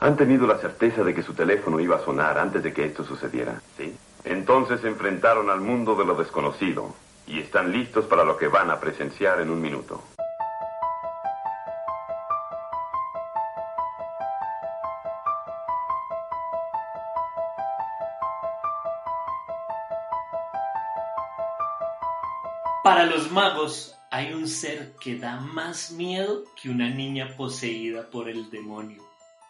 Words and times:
Han 0.00 0.16
tenido 0.16 0.46
la 0.46 0.58
certeza 0.58 1.02
de 1.02 1.14
que 1.14 1.22
su 1.22 1.32
teléfono 1.32 1.80
iba 1.80 1.96
a 1.96 2.04
sonar 2.04 2.38
antes 2.38 2.62
de 2.62 2.72
que 2.72 2.84
esto 2.84 3.02
sucediera, 3.04 3.60
¿sí? 3.76 3.96
Entonces 4.24 4.80
se 4.80 4.88
enfrentaron 4.88 5.48
al 5.48 5.60
mundo 5.60 5.94
de 5.94 6.04
lo 6.04 6.14
desconocido 6.14 6.94
y 7.26 7.40
están 7.40 7.72
listos 7.72 8.04
para 8.06 8.24
lo 8.24 8.36
que 8.36 8.48
van 8.48 8.70
a 8.70 8.78
presenciar 8.78 9.40
en 9.40 9.50
un 9.50 9.60
minuto. 9.60 10.02
Para 22.82 23.06
los 23.06 23.32
magos 23.32 23.98
hay 24.10 24.32
un 24.32 24.46
ser 24.46 24.94
que 25.00 25.18
da 25.18 25.40
más 25.40 25.90
miedo 25.90 26.44
que 26.60 26.68
una 26.68 26.88
niña 26.88 27.34
poseída 27.36 28.08
por 28.10 28.28
el 28.28 28.50
demonio. 28.50 29.05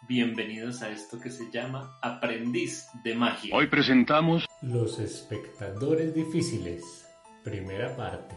Bienvenidos 0.07 0.81
a 0.83 0.89
esto 0.89 1.19
que 1.19 1.29
se 1.29 1.51
llama 1.51 1.99
Aprendiz 2.01 2.87
de 3.03 3.13
Magia. 3.13 3.53
Hoy 3.53 3.67
presentamos 3.67 4.45
Los 4.61 4.99
espectadores 4.99 6.15
difíciles, 6.15 7.05
primera 7.43 7.93
parte. 7.97 8.35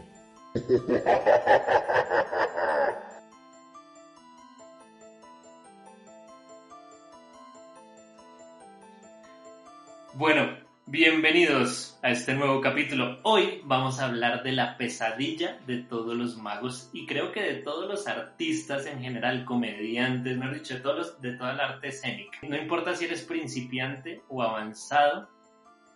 Bueno, 10.13 10.57
bienvenidos 10.87 11.90
a 12.03 12.09
este 12.09 12.33
nuevo 12.33 12.61
capítulo. 12.61 13.19
Hoy 13.23 13.61
vamos 13.65 13.99
a 13.99 14.05
hablar 14.07 14.41
de 14.41 14.53
la 14.53 14.75
pesadilla 14.77 15.59
de 15.67 15.77
todos 15.83 16.15
los 16.17 16.35
magos 16.37 16.89
y 16.93 17.05
creo 17.05 17.31
que 17.31 17.41
de 17.43 17.53
todos 17.61 17.87
los 17.87 18.07
artistas 18.07 18.87
en 18.87 19.01
general, 19.01 19.45
comediantes, 19.45 20.35
mejor 20.37 20.55
dicho, 20.55 20.73
de, 20.75 20.79
todos 20.79 20.97
los- 20.97 21.21
de 21.21 21.33
toda 21.33 21.53
la 21.53 21.65
arte 21.65 21.89
escénica. 21.89 22.39
No 22.41 22.57
importa 22.57 22.95
si 22.95 23.05
eres 23.05 23.21
principiante 23.23 24.23
o 24.29 24.41
avanzado, 24.41 25.29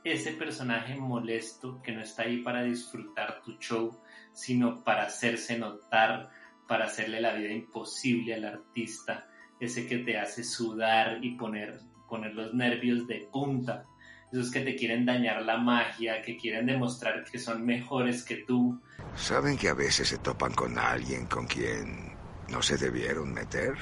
ese 0.04 0.34
personaje 0.34 0.96
molesto 0.96 1.82
que 1.82 1.92
no 1.92 2.02
está 2.02 2.24
ahí 2.24 2.44
para 2.44 2.62
disfrutar 2.62 3.42
tu 3.44 3.54
show, 3.54 4.00
sino 4.34 4.84
para 4.84 5.04
hacerse 5.06 5.58
notar, 5.58 6.30
para 6.68 6.86
hacerle 6.86 7.20
la 7.20 7.34
vida 7.34 7.52
imposible 7.52 8.36
al 8.36 8.46
artista, 8.46 9.28
ese 9.60 9.88
que 9.88 9.98
te 10.00 10.20
hace 10.20 10.44
sudar 10.44 11.18
y 11.26 11.32
poner, 11.32 11.80
poner 12.08 12.36
los 12.36 12.54
nervios 12.54 13.08
de 13.08 13.28
punta, 13.32 13.86
esos 14.32 14.52
que 14.52 14.62
te 14.62 14.76
quieren 14.76 15.06
dañar 15.06 15.42
la 15.44 15.58
magia, 15.58 16.22
que 16.22 16.38
quieren 16.38 16.66
demostrar 16.66 17.24
que 17.24 17.40
son 17.40 17.66
mejores 17.66 18.24
que 18.24 18.38
tú. 18.38 18.82
¿Saben 19.16 19.58
que 19.58 19.70
a 19.70 19.74
veces 19.74 20.10
se 20.10 20.18
topan 20.18 20.54
con 20.54 20.78
alguien 20.78 21.26
con 21.28 21.46
quien 21.48 22.12
no 22.50 22.62
se 22.62 22.78
debieron 22.78 23.34
meter? 23.34 23.76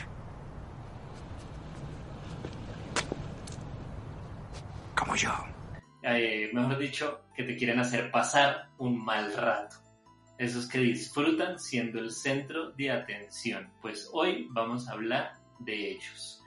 Como 4.96 5.16
yo. 5.16 5.32
eh, 6.04 6.50
mejor 6.54 6.78
dicho, 6.78 7.22
que 7.36 7.44
te 7.44 7.56
quieren 7.56 7.80
hacer 7.80 8.12
pasar 8.12 8.70
un 8.78 9.04
mal 9.04 9.34
rato. 9.36 9.78
Esos 10.38 10.68
que 10.68 10.80
disfrutan 10.80 11.60
siendo 11.60 12.00
el 12.00 12.12
centro 12.12 12.72
de 12.72 12.92
atención. 12.92 13.72
Pues 13.82 14.10
hoy 14.12 14.48
vamos 14.52 14.88
a 14.88 14.94
hablar 14.94 15.34
de 15.60 15.92
ellos. 15.92 16.42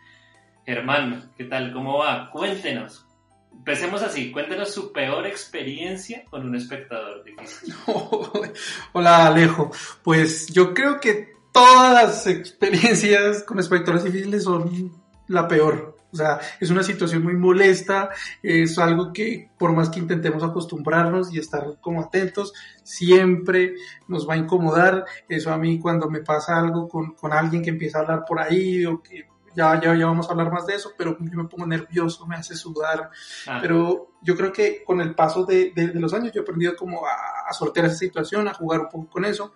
Germán, 0.65 1.33
¿qué 1.37 1.45
tal? 1.45 1.73
¿Cómo 1.73 1.99
va? 1.99 2.31
Cuéntenos. 2.31 3.06
Empecemos 3.53 4.03
así, 4.03 4.31
cuéntenos 4.31 4.73
su 4.73 4.93
peor 4.93 5.27
experiencia 5.27 6.25
con 6.31 6.47
un 6.47 6.55
espectador 6.55 7.25
difícil. 7.25 7.75
Hola 8.93 9.27
Alejo, 9.27 9.73
pues 10.05 10.47
yo 10.49 10.73
creo 10.73 11.01
que 11.01 11.35
todas 11.53 11.95
las 11.95 12.27
experiencias 12.27 13.43
con 13.43 13.59
espectadores 13.59 14.05
difíciles 14.05 14.45
son 14.45 14.93
la 15.27 15.49
peor. 15.49 15.97
O 16.13 16.17
sea, 16.17 16.39
es 16.61 16.71
una 16.71 16.83
situación 16.83 17.25
muy 17.25 17.35
molesta, 17.35 18.11
es 18.43 18.79
algo 18.79 19.13
que 19.13 19.51
por 19.59 19.73
más 19.73 19.91
que 19.91 19.99
intentemos 19.99 20.43
acostumbrarnos 20.43 21.33
y 21.33 21.39
estar 21.39 21.79
como 21.81 22.01
atentos, 22.01 22.55
siempre 22.83 23.75
nos 24.09 24.29
va 24.29 24.35
a 24.35 24.39
incomodar. 24.39 25.05
Eso 25.29 25.53
a 25.53 25.59
mí 25.59 25.79
cuando 25.79 26.09
me 26.09 26.21
pasa 26.21 26.59
algo 26.59 26.89
con, 26.89 27.13
con 27.15 27.33
alguien 27.33 27.63
que 27.63 27.71
empieza 27.71 27.99
a 27.99 28.03
hablar 28.03 28.25
por 28.27 28.39
ahí 28.39 28.87
o 28.87 29.03
que 29.03 29.27
ya, 29.57 29.81
ya, 29.81 29.95
ya 29.97 30.07
vamos 30.07 30.29
a 30.29 30.33
hablar 30.33 30.53
más 30.53 30.67
de 30.67 30.75
eso, 30.75 30.93
pero 30.97 31.17
yo 31.19 31.37
me 31.43 31.49
pongo 31.49 31.67
nervioso, 31.67 32.27
me 32.27 32.37
hace 32.37 32.55
sudar, 32.55 33.11
Ah, 33.49 33.59
pero 33.61 34.13
yo 34.23 34.37
creo 34.37 34.53
que 34.53 34.85
con 34.85 35.01
el 35.01 35.15
paso 35.15 35.45
de, 35.45 35.73
de- 35.75 35.89
de 35.89 36.01
los 36.01 36.13
años 36.15 36.33
yo 36.33 36.41
he 36.41 36.43
aprendido 36.43 36.77
como 36.77 37.07
a, 37.07 37.49
a 37.49 37.53
sortear 37.53 37.87
esa 37.87 37.97
situación, 37.97 38.47
a 38.49 38.55
jugar 38.55 38.81
un 38.81 38.89
poco 38.89 39.09
con 39.09 39.25
eso. 39.25 39.55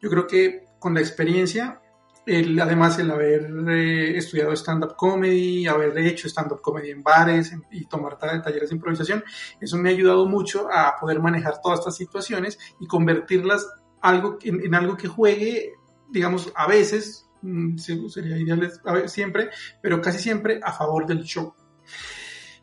Yo 0.00 0.08
creo 0.10 0.26
que 0.26 0.64
con 0.78 0.94
la 0.94 1.00
experiencia, 1.00 1.80
el- 2.24 2.58
además 2.60 2.98
el 3.00 3.10
haber 3.10 3.50
eh, 3.68 4.16
estudiado 4.16 4.52
stand-up 4.52 4.94
comedy, 4.96 5.66
haber 5.66 5.96
hecho 5.98 6.28
stand-up 6.28 6.60
comedy 6.62 6.90
en 6.90 7.02
bares 7.02 7.52
en- 7.52 7.64
y 7.72 7.84
tomar 7.86 8.16
ta- 8.18 8.40
talleres 8.40 8.70
de 8.70 8.76
improvisación, 8.76 9.24
eso 9.60 9.76
me 9.76 9.88
ha 9.90 9.92
ayudado 9.92 10.26
mucho 10.26 10.68
a 10.72 10.96
poder 11.00 11.18
manejar 11.20 11.60
todas 11.62 11.80
estas 11.80 11.96
situaciones 11.96 12.58
y 12.80 12.86
convertirlas 12.86 13.68
algo, 14.00 14.38
en, 14.42 14.64
en 14.64 14.74
algo 14.74 14.96
que 14.96 15.08
juegue, 15.08 15.72
digamos, 16.10 16.52
a 16.54 16.66
veces, 16.68 17.28
sería 17.76 18.36
ideal 18.36 18.72
siempre, 19.06 19.50
pero 19.80 20.00
casi 20.00 20.18
siempre 20.18 20.60
a 20.62 20.72
favor 20.72 21.06
del 21.06 21.22
show. 21.22 21.54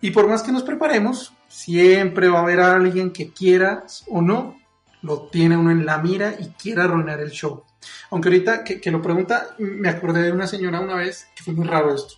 Y 0.01 0.12
por 0.12 0.28
más 0.28 0.44
que 0.44 0.51
nos 0.51 0.63
preparemos, 0.63 1.34
siempre 1.47 2.29
va 2.29 2.40
a 2.40 2.44
haber 2.44 2.62
alguien 2.62 3.12
que 3.12 3.31
quiera 3.31 3.84
o 4.07 4.22
no, 4.22 4.57
lo 5.01 5.28
tiene 5.28 5.57
uno 5.57 5.72
en 5.72 5.85
la 5.85 5.97
mira 5.97 6.35
y 6.40 6.50
quiera 6.50 6.85
arruinar 6.85 7.19
el 7.19 7.31
show. 7.31 7.63
Aunque 8.12 8.29
ahorita 8.29 8.63
que, 8.63 8.79
que 8.79 8.91
lo 8.91 9.01
pregunta, 9.01 9.56
me 9.57 9.90
acordé 9.90 10.23
de 10.23 10.31
una 10.31 10.47
señora 10.47 10.79
una 10.79 10.96
vez 10.96 11.28
que 11.35 11.44
fue 11.44 11.53
muy 11.53 11.67
raro 11.67 11.94
esto. 11.94 12.16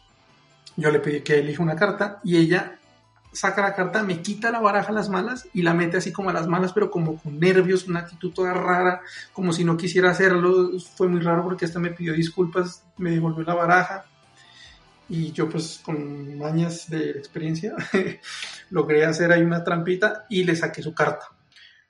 Yo 0.75 0.91
le 0.91 0.99
pedí 0.99 1.21
que 1.21 1.39
elija 1.39 1.61
una 1.61 1.75
carta 1.75 2.19
y 2.23 2.37
ella 2.37 2.79
saca 3.31 3.61
la 3.61 3.73
carta, 3.73 4.03
me 4.03 4.21
quita 4.21 4.51
la 4.51 4.59
baraja 4.59 4.89
a 4.89 4.93
las 4.93 5.09
malas 5.09 5.47
y 5.53 5.61
la 5.61 5.73
mete 5.73 5.97
así 5.97 6.11
como 6.11 6.29
a 6.29 6.33
las 6.33 6.47
malas, 6.47 6.73
pero 6.73 6.91
como 6.91 7.17
con 7.17 7.39
nervios, 7.39 7.87
una 7.87 8.01
actitud 8.01 8.33
toda 8.33 8.53
rara, 8.53 9.01
como 9.33 9.53
si 9.53 9.63
no 9.63 9.77
quisiera 9.77 10.11
hacerlo. 10.11 10.71
Fue 10.95 11.07
muy 11.07 11.21
raro 11.21 11.43
porque 11.43 11.65
hasta 11.65 11.79
me 11.79 11.91
pidió 11.91 12.13
disculpas, 12.13 12.83
me 12.97 13.11
devolvió 13.11 13.43
la 13.43 13.55
baraja 13.55 14.05
y 15.09 15.33
yo 15.33 15.49
pues 15.49 15.81
con 15.83 16.37
mañas 16.37 16.89
de 16.89 17.09
experiencia 17.11 17.75
logré 18.69 19.03
hacer 19.03 19.31
ahí 19.31 19.41
una 19.41 19.61
trampita 19.61 20.25
y 20.29 20.45
le 20.45 20.55
saqué 20.55 20.81
su 20.81 20.93
carta. 20.93 21.25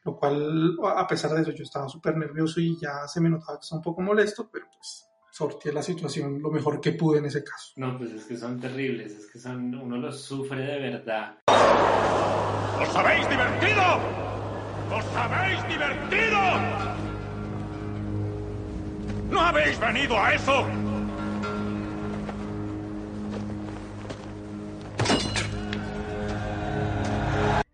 Lo 0.04 0.18
cual, 0.18 0.78
a 0.96 1.08
pesar 1.08 1.32
de 1.32 1.44
eso, 1.44 1.52
yo 1.52 1.64
estaba 1.64 1.88
súper 1.88 2.18
nervioso 2.18 2.60
y 2.60 2.76
ya 2.80 3.08
se 3.08 3.22
me 3.22 3.30
notaba 3.30 3.60
que 3.60 3.64
estaba 3.64 3.78
un 3.78 3.84
poco 3.84 4.02
molesto, 4.02 4.50
pero 4.52 4.66
pues 4.76 5.08
sorteé 5.32 5.72
la 5.72 5.82
situación 5.82 6.42
lo 6.42 6.52
mejor 6.52 6.82
que 6.82 6.92
pude 6.92 7.20
en 7.20 7.26
ese 7.26 7.44
caso. 7.44 7.72
No, 7.78 7.98
pues 7.98 8.12
es 8.12 8.26
que 8.26 8.38
son 8.38 8.60
terribles, 8.60 9.14
es 9.14 9.26
que 9.32 9.40
son, 9.40 9.74
uno 9.76 9.98
los 9.98 10.22
sufre 10.22 10.62
de 10.62 10.80
verdad. 10.80 11.38
¿Os 11.48 12.96
habéis 12.96 13.30
divertido? 13.30 13.82
¿Os 14.92 15.06
habéis 15.16 15.68
divertido? 15.68 16.40
¿No 19.30 19.40
habéis 19.40 19.80
venido 19.80 20.20
a 20.20 20.34
eso? 20.34 20.68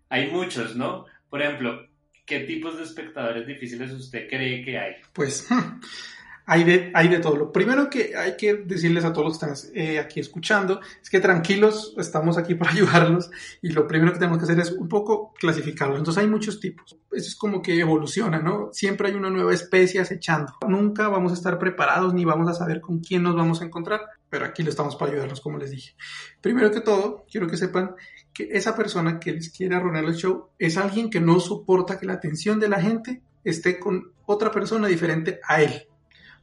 Hay 0.10 0.32
muchos, 0.32 0.76
¿no? 0.76 1.06
Por 1.30 1.42
ejemplo, 1.42 1.88
¿qué 2.26 2.42
tipos 2.42 2.78
de 2.78 2.84
espectadores 2.84 3.48
difíciles 3.48 3.92
usted 3.92 4.30
cree 4.30 4.64
que 4.64 4.78
hay? 4.78 4.96
Pues 5.14 5.48
hay 6.50 6.64
de, 6.64 6.92
hay 6.94 7.10
de 7.10 7.20
todo. 7.20 7.36
Lo 7.36 7.52
primero 7.52 7.90
que 7.90 8.16
hay 8.16 8.38
que 8.38 8.56
decirles 8.56 9.04
a 9.04 9.12
todos 9.12 9.28
los 9.28 9.38
que 9.38 9.46
están 9.46 9.72
eh, 9.76 10.00
aquí 10.00 10.22
escuchando 10.22 10.80
es 11.04 11.10
que 11.10 11.20
tranquilos, 11.20 11.94
estamos 11.98 12.38
aquí 12.38 12.56
para 12.56 12.72
ayudarlos 12.72 13.30
y 13.62 13.72
lo 13.74 13.86
primero 13.86 14.14
que 14.14 14.20
tenemos 14.20 14.38
que 14.38 14.46
hacer 14.46 14.60
es 14.60 14.72
un 14.72 14.88
poco 14.88 15.34
clasificarlos. 15.38 16.00
Entonces 16.00 16.24
hay 16.24 16.30
muchos 16.30 16.62
tipos. 16.62 16.98
Eso 17.12 17.28
es 17.28 17.36
como 17.36 17.62
que 17.62 17.78
evoluciona, 17.78 18.40
¿no? 18.40 18.70
Siempre 18.72 19.10
hay 19.10 19.16
una 19.16 19.30
nueva 19.30 19.54
especie 19.54 20.00
acechando. 20.00 20.54
Nunca 20.66 21.10
vamos 21.10 21.34
a 21.34 21.36
estar 21.36 21.60
preparados 21.60 22.14
ni 22.14 22.24
vamos 22.24 22.50
a 22.50 22.54
saber 22.54 22.80
con 22.80 23.00
quién 23.00 23.24
nos 23.24 23.36
vamos 23.36 23.62
a 23.62 23.66
encontrar, 23.66 24.00
pero 24.30 24.46
aquí 24.46 24.64
lo 24.64 24.70
estamos 24.70 24.96
para 24.96 25.12
ayudarlos, 25.12 25.42
como 25.42 25.58
les 25.58 25.72
dije. 25.72 25.96
Primero 26.40 26.72
que 26.72 26.80
todo, 26.80 27.26
quiero 27.30 27.48
que 27.48 27.58
sepan 27.58 27.94
que 28.34 28.48
esa 28.54 28.74
persona 28.74 29.20
que 29.20 29.34
les 29.34 29.50
quiere 29.50 29.76
arruinar 29.76 30.06
el 30.06 30.16
show 30.16 30.48
es 30.58 30.78
alguien 30.78 31.10
que 31.10 31.20
no 31.20 31.42
soporta 31.42 32.00
que 32.00 32.06
la 32.06 32.14
atención 32.14 32.58
de 32.58 32.70
la 32.70 32.82
gente 32.82 33.22
esté 33.44 33.80
con 33.80 34.14
otra 34.26 34.50
persona 34.50 34.88
diferente 34.88 35.42
a 35.46 35.62
él. 35.62 35.87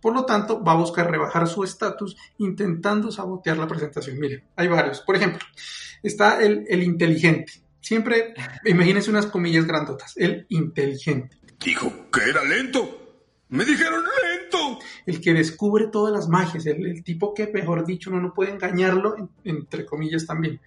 Por 0.05 0.13
lo 0.15 0.27
tanto, 0.27 0.63
va 0.63 0.73
a 0.73 0.77
buscar 0.77 1.11
rebajar 1.11 1.49
su 1.49 1.65
estatus 1.65 2.15
intentando 2.37 3.11
sabotear 3.11 3.57
la 3.57 3.67
presentación. 3.67 4.19
Miren, 4.19 4.45
hay 4.55 4.69
varios. 4.69 5.01
Por 5.01 5.17
ejemplo, 5.17 5.41
está 6.03 6.43
el, 6.45 6.67
el 6.69 6.83
inteligente. 6.83 7.55
Siempre, 7.81 8.35
imagínense 8.67 9.09
unas 9.09 9.25
comillas 9.25 9.65
grandotas. 9.67 10.13
El 10.19 10.45
inteligente. 10.51 11.39
Dijo 11.65 11.91
que 12.13 12.21
era 12.29 12.45
lento. 12.45 12.83
Me 13.49 13.65
dijeron 13.65 14.03
lento. 14.03 14.79
El 15.07 15.23
que 15.23 15.33
descubre 15.33 15.87
todas 15.91 16.13
las 16.13 16.29
magias. 16.29 16.67
El, 16.67 16.85
el 16.85 17.03
tipo 17.03 17.33
que, 17.33 17.47
mejor 17.47 17.87
dicho, 17.87 18.11
uno 18.11 18.21
no 18.21 18.35
puede 18.35 18.51
engañarlo, 18.51 19.17
en- 19.17 19.31
entre 19.45 19.87
comillas 19.87 20.27
también. 20.27 20.61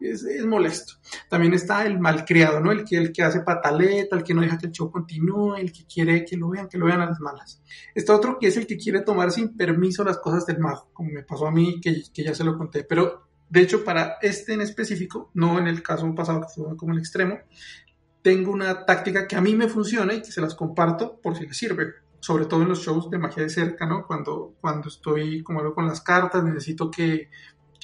Es, 0.00 0.24
es 0.24 0.44
molesto. 0.44 0.94
También 1.30 1.54
está 1.54 1.86
el 1.86 1.98
malcriado, 1.98 2.60
¿no? 2.60 2.72
El 2.72 2.84
que, 2.84 2.96
el 2.96 3.12
que 3.12 3.22
hace 3.22 3.40
pataleta, 3.40 4.16
el 4.16 4.22
que 4.22 4.34
no 4.34 4.42
deja 4.42 4.58
que 4.58 4.66
el 4.66 4.72
show 4.72 4.90
continúe, 4.90 5.56
el 5.56 5.72
que 5.72 5.86
quiere 5.86 6.24
que 6.24 6.36
lo 6.36 6.50
vean, 6.50 6.68
que 6.68 6.78
lo 6.78 6.86
vean 6.86 7.00
a 7.00 7.06
las 7.06 7.20
malas. 7.20 7.62
Está 7.94 8.14
otro 8.14 8.38
que 8.38 8.48
es 8.48 8.56
el 8.56 8.66
que 8.66 8.76
quiere 8.76 9.00
tomar 9.00 9.30
sin 9.30 9.56
permiso 9.56 10.04
las 10.04 10.18
cosas 10.18 10.44
del 10.46 10.58
mago, 10.58 10.90
como 10.92 11.10
me 11.10 11.22
pasó 11.22 11.46
a 11.46 11.52
mí, 11.52 11.80
que, 11.80 12.02
que 12.12 12.24
ya 12.24 12.34
se 12.34 12.44
lo 12.44 12.58
conté. 12.58 12.84
Pero 12.84 13.26
De 13.48 13.60
hecho, 13.60 13.84
para 13.84 14.16
este 14.20 14.54
en 14.54 14.62
específico, 14.62 15.30
no 15.34 15.58
en 15.58 15.68
el 15.68 15.82
caso 15.82 16.12
pasado 16.14 16.40
que 16.40 16.48
fue 16.48 16.76
como 16.76 16.92
el 16.92 16.98
extremo, 16.98 17.38
tengo 18.22 18.50
una 18.50 18.84
táctica 18.86 19.28
que 19.28 19.36
a 19.36 19.40
mí 19.40 19.54
me 19.54 19.68
funciona 19.68 20.14
y 20.14 20.22
que 20.22 20.32
se 20.32 20.40
las 20.40 20.54
comparto 20.54 21.20
por 21.20 21.36
si 21.36 21.46
les 21.46 21.56
sirve. 21.56 21.92
Sobre 22.20 22.46
todo 22.46 22.62
en 22.62 22.70
los 22.70 22.80
shows 22.80 23.10
de 23.10 23.18
magia 23.18 23.42
de 23.42 23.50
cerca, 23.50 23.86
¿no? 23.86 24.06
Cuando, 24.06 24.54
cuando 24.58 24.88
estoy 24.88 25.42
como 25.42 25.60
algo 25.60 25.74
con 25.74 25.86
las 25.86 26.00
cartas, 26.00 26.42
necesito 26.42 26.90
que, 26.90 27.28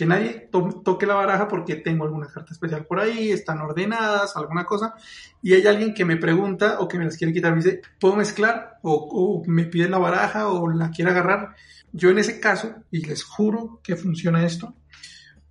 que 0.01 0.07
nadie 0.07 0.49
to- 0.51 0.81
toque 0.83 1.05
la 1.05 1.13
baraja 1.13 1.47
porque 1.47 1.77
tengo 1.77 2.05
alguna 2.05 2.27
carta 2.27 2.55
especial 2.55 2.87
por 2.87 3.01
ahí, 3.01 3.31
están 3.33 3.61
ordenadas, 3.61 4.35
alguna 4.35 4.65
cosa, 4.65 4.95
y 5.43 5.53
hay 5.53 5.67
alguien 5.67 5.93
que 5.93 6.07
me 6.07 6.17
pregunta 6.17 6.81
o 6.81 6.89
que 6.89 6.97
me 6.97 7.05
las 7.05 7.19
quiere 7.19 7.35
quitar, 7.35 7.53
me 7.55 7.63
dice, 7.63 7.83
¿puedo 8.01 8.17
mezclar? 8.17 8.79
O, 8.81 9.43
me 9.47 9.65
pide 9.67 9.91
la 9.91 9.99
baraja 9.99 10.49
o 10.49 10.71
la 10.71 10.91
quiere 10.91 11.11
agarrar. 11.11 11.55
Yo 11.93 12.09
en 12.09 12.19
ese 12.19 12.41
caso, 12.41 12.77
y 12.91 13.05
les 13.05 13.23
juro 13.25 13.81
que 13.83 13.95
funciona 13.95 14.43
esto, 14.47 14.73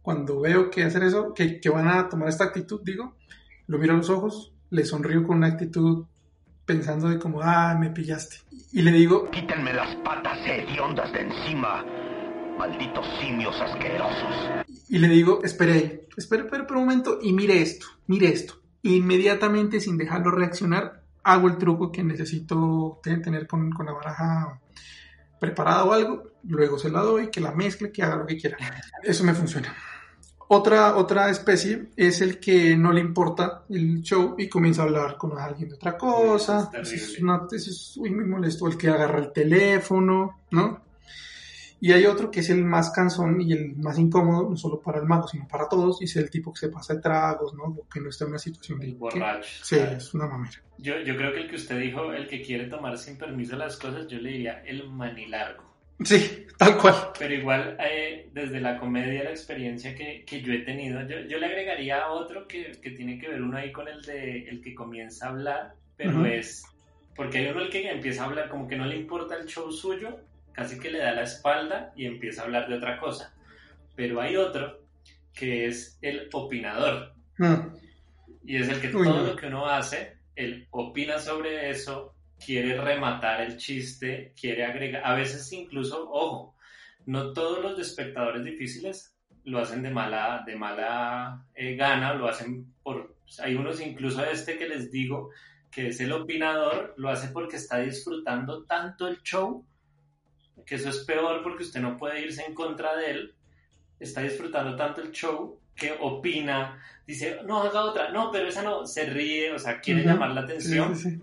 cuando 0.01 0.39
veo 0.41 0.71
que 0.71 0.83
hacen 0.83 1.03
eso, 1.03 1.31
que, 1.35 1.59
que 1.59 1.69
van 1.69 1.87
a 1.87 2.09
tomar 2.09 2.29
esta 2.29 2.45
actitud, 2.45 2.81
digo, 2.83 3.17
lo 3.67 3.77
miro 3.77 3.93
a 3.93 3.97
los 3.97 4.09
ojos, 4.09 4.51
le 4.71 4.83
sonrío 4.83 5.23
con 5.27 5.37
una 5.37 5.47
actitud 5.47 6.05
pensando 6.65 7.07
de 7.07 7.19
como, 7.19 7.39
ah, 7.43 7.77
me 7.79 7.91
pillaste. 7.91 8.37
Y 8.73 8.81
le 8.81 8.91
digo, 8.93 9.29
Quítenme 9.29 9.73
las 9.73 9.95
patas 9.97 10.39
hediondas 10.43 11.13
de 11.13 11.21
encima. 11.21 11.85
Malditos 12.59 13.05
simios 13.21 13.55
asquerosos. 13.61 14.65
y 14.89 14.97
le 14.99 15.07
digo, 15.07 15.41
espere 15.43 15.71
ahí, 15.73 16.01
espere, 16.17 16.43
espere, 16.43 16.65
un 16.69 16.75
momento 16.79 17.19
y 17.21 17.31
mire 17.33 17.61
esto, 17.61 17.85
mire 18.07 18.27
esto. 18.27 18.55
Inmediatamente, 18.83 19.79
sin 19.79 19.97
dejarlo 19.97 20.31
reaccionar, 20.31 21.01
hago 21.23 21.47
el 21.47 21.57
truco 21.57 21.91
que 21.91 22.03
necesito 22.03 22.99
te- 23.01 23.17
tener 23.17 23.47
con, 23.47 23.71
con 23.71 23.85
la 23.85 23.93
baraja 23.93 24.59
preparada 25.39 25.85
o 25.85 25.93
algo, 25.93 26.23
luego 26.43 26.77
se 26.77 26.89
la 26.89 26.99
doy, 27.01 27.29
que 27.31 27.39
la 27.39 27.51
mezcle, 27.53 27.91
que 27.93 28.03
haga 28.03 28.17
lo 28.17 28.25
que 28.25 28.37
quiera. 28.37 28.57
Eso 29.03 29.23
me 29.23 29.33
funciona. 29.33 29.73
Otra, 30.49 30.95
otra 30.97 31.29
especie 31.29 31.89
es 31.95 32.19
el 32.21 32.39
que 32.39 32.75
no 32.75 32.91
le 32.91 32.99
importa 33.01 33.63
el 33.69 34.01
show 34.01 34.35
y 34.37 34.49
comienza 34.49 34.81
a 34.81 34.85
hablar 34.85 35.15
con 35.17 35.37
alguien 35.37 35.69
de 35.69 35.75
otra 35.75 35.97
cosa. 35.97 36.69
Es 36.73 36.79
Eso 36.81 36.95
es, 36.95 37.01
terrible. 37.13 37.23
una- 37.23 37.47
eso 37.51 37.69
es 37.69 37.93
uy, 37.97 38.09
muy 38.09 38.25
molesto. 38.25 38.67
El 38.67 38.75
que 38.77 38.89
agarra 38.89 39.19
el 39.19 39.31
teléfono, 39.31 40.41
¿no? 40.51 40.81
Y 41.81 41.93
hay 41.93 42.05
otro 42.05 42.29
que 42.29 42.41
es 42.41 42.49
el 42.49 42.63
más 42.63 42.91
cansón 42.91 43.39
y 43.41 43.53
el 43.53 43.75
más 43.77 43.97
incómodo, 43.97 44.49
no 44.49 44.55
solo 44.55 44.81
para 44.81 44.99
el 44.99 45.05
mago, 45.05 45.27
sino 45.27 45.47
para 45.47 45.67
todos, 45.69 46.01
y 46.01 46.05
es 46.05 46.15
el 46.17 46.29
tipo 46.29 46.51
que 46.51 46.59
se 46.59 46.69
pasa 46.69 46.95
de 46.95 47.01
tragos, 47.01 47.53
¿no? 47.53 47.63
O 47.63 47.87
que 47.87 48.01
no 48.01 48.09
está 48.09 48.25
en 48.25 48.31
una 48.31 48.39
situación 48.39 48.79
de... 48.79 48.93
Borracho. 48.93 49.63
Sí, 49.63 49.77
es 49.77 50.13
una 50.13 50.27
mamera. 50.27 50.61
Yo, 50.77 50.99
yo 50.99 51.15
creo 51.15 51.33
que 51.33 51.41
el 51.41 51.49
que 51.49 51.55
usted 51.55 51.79
dijo, 51.79 52.13
el 52.13 52.27
que 52.27 52.41
quiere 52.41 52.67
tomar 52.67 52.97
sin 52.97 53.17
permiso 53.17 53.55
las 53.55 53.77
cosas, 53.77 54.07
yo 54.07 54.19
le 54.19 54.31
diría 54.31 54.61
el 54.65 54.89
manilargo. 54.89 55.69
Sí, 56.01 56.47
tal 56.57 56.77
cual. 56.77 56.95
Pero 57.17 57.33
igual, 57.33 57.75
eh, 57.79 58.29
desde 58.33 58.61
la 58.61 58.79
comedia, 58.79 59.23
la 59.25 59.31
experiencia 59.31 59.93
que, 59.93 60.23
que 60.25 60.41
yo 60.41 60.53
he 60.53 60.59
tenido, 60.59 61.01
yo, 61.05 61.19
yo 61.27 61.37
le 61.37 61.45
agregaría 61.45 62.09
otro 62.09 62.47
que, 62.47 62.71
que 62.81 62.91
tiene 62.91 63.19
que 63.19 63.27
ver 63.27 63.41
uno 63.41 63.57
ahí 63.57 63.71
con 63.71 63.87
el 63.87 64.01
de 64.03 64.47
el 64.47 64.61
que 64.61 64.73
comienza 64.73 65.27
a 65.27 65.29
hablar, 65.31 65.75
pero 65.97 66.19
Ujú. 66.19 66.25
es, 66.25 66.63
porque 67.15 67.39
hay 67.39 67.47
uno 67.47 67.61
el 67.61 67.69
que 67.69 67.89
empieza 67.89 68.23
a 68.23 68.27
hablar 68.27 68.47
como 68.47 68.67
que 68.67 68.77
no 68.77 68.85
le 68.85 68.95
importa 68.95 69.35
el 69.35 69.45
show 69.45 69.69
suyo, 69.71 70.21
casi 70.59 70.79
que 70.79 70.91
le 70.91 70.99
da 70.99 71.13
la 71.13 71.23
espalda 71.23 71.93
y 71.95 72.05
empieza 72.05 72.41
a 72.41 72.45
hablar 72.45 72.67
de 72.67 72.75
otra 72.75 72.99
cosa. 72.99 73.33
Pero 73.95 74.19
hay 74.21 74.35
otro 74.35 74.81
que 75.33 75.67
es 75.67 75.97
el 76.01 76.29
opinador, 76.33 77.13
Mm, 77.39 77.73
y 78.43 78.57
es 78.57 78.67
el 78.67 78.81
que 78.81 78.87
Uy, 78.87 79.07
todo 79.07 79.21
no. 79.21 79.27
lo 79.27 79.35
que 79.37 79.47
uno 79.47 79.65
hace, 79.65 80.17
él 80.35 80.67
opina 80.71 81.17
sobre 81.19 81.69
eso, 81.69 82.13
quiere 82.45 82.79
rematar 82.79 83.39
el 83.41 83.55
chiste, 83.55 84.33
quiere 84.39 84.65
agregar, 84.65 85.01
a 85.05 85.13
veces 85.15 85.49
incluso, 85.53 86.09
ojo, 86.11 86.55
no 87.05 87.31
todos 87.31 87.63
los 87.63 87.79
espectadores 87.79 88.43
difíciles 88.43 89.15
lo 89.45 89.59
hacen 89.59 89.81
de 89.81 89.89
mala, 89.89 90.43
de 90.45 90.57
mala 90.57 91.45
eh, 91.55 91.75
gana, 91.77 92.13
lo 92.13 92.27
hacen 92.27 92.73
por, 92.83 93.15
hay 93.41 93.55
unos 93.55 93.79
incluso 93.79 94.25
este 94.25 94.57
que 94.57 94.67
les 94.67 94.91
digo, 94.91 95.29
que 95.71 95.87
es 95.87 96.01
el 96.01 96.11
opinador, 96.11 96.93
lo 96.97 97.09
hace 97.09 97.29
porque 97.29 97.55
está 97.55 97.79
disfrutando 97.79 98.65
tanto 98.65 99.07
el 99.07 99.21
show, 99.23 99.65
que 100.65 100.75
eso 100.75 100.89
es 100.89 100.99
peor 100.99 101.41
porque 101.43 101.63
usted 101.63 101.81
no 101.81 101.97
puede 101.97 102.21
irse 102.21 102.43
en 102.45 102.53
contra 102.53 102.95
de 102.95 103.11
él, 103.11 103.35
está 103.99 104.21
disfrutando 104.21 104.75
tanto 104.75 105.01
el 105.01 105.11
show 105.11 105.59
que 105.75 105.95
opina, 105.99 106.77
dice, 107.07 107.39
no, 107.45 107.63
haga 107.63 107.81
otra, 107.81 108.11
no, 108.11 108.31
pero 108.31 108.47
esa 108.47 108.61
no, 108.61 108.85
se 108.85 109.05
ríe, 109.05 109.51
o 109.53 109.59
sea, 109.59 109.79
quiere 109.79 110.03
llamar 110.03 110.31
la 110.31 110.41
sí, 110.41 110.45
atención, 110.45 110.95
sí, 110.95 111.11
sí. 111.11 111.19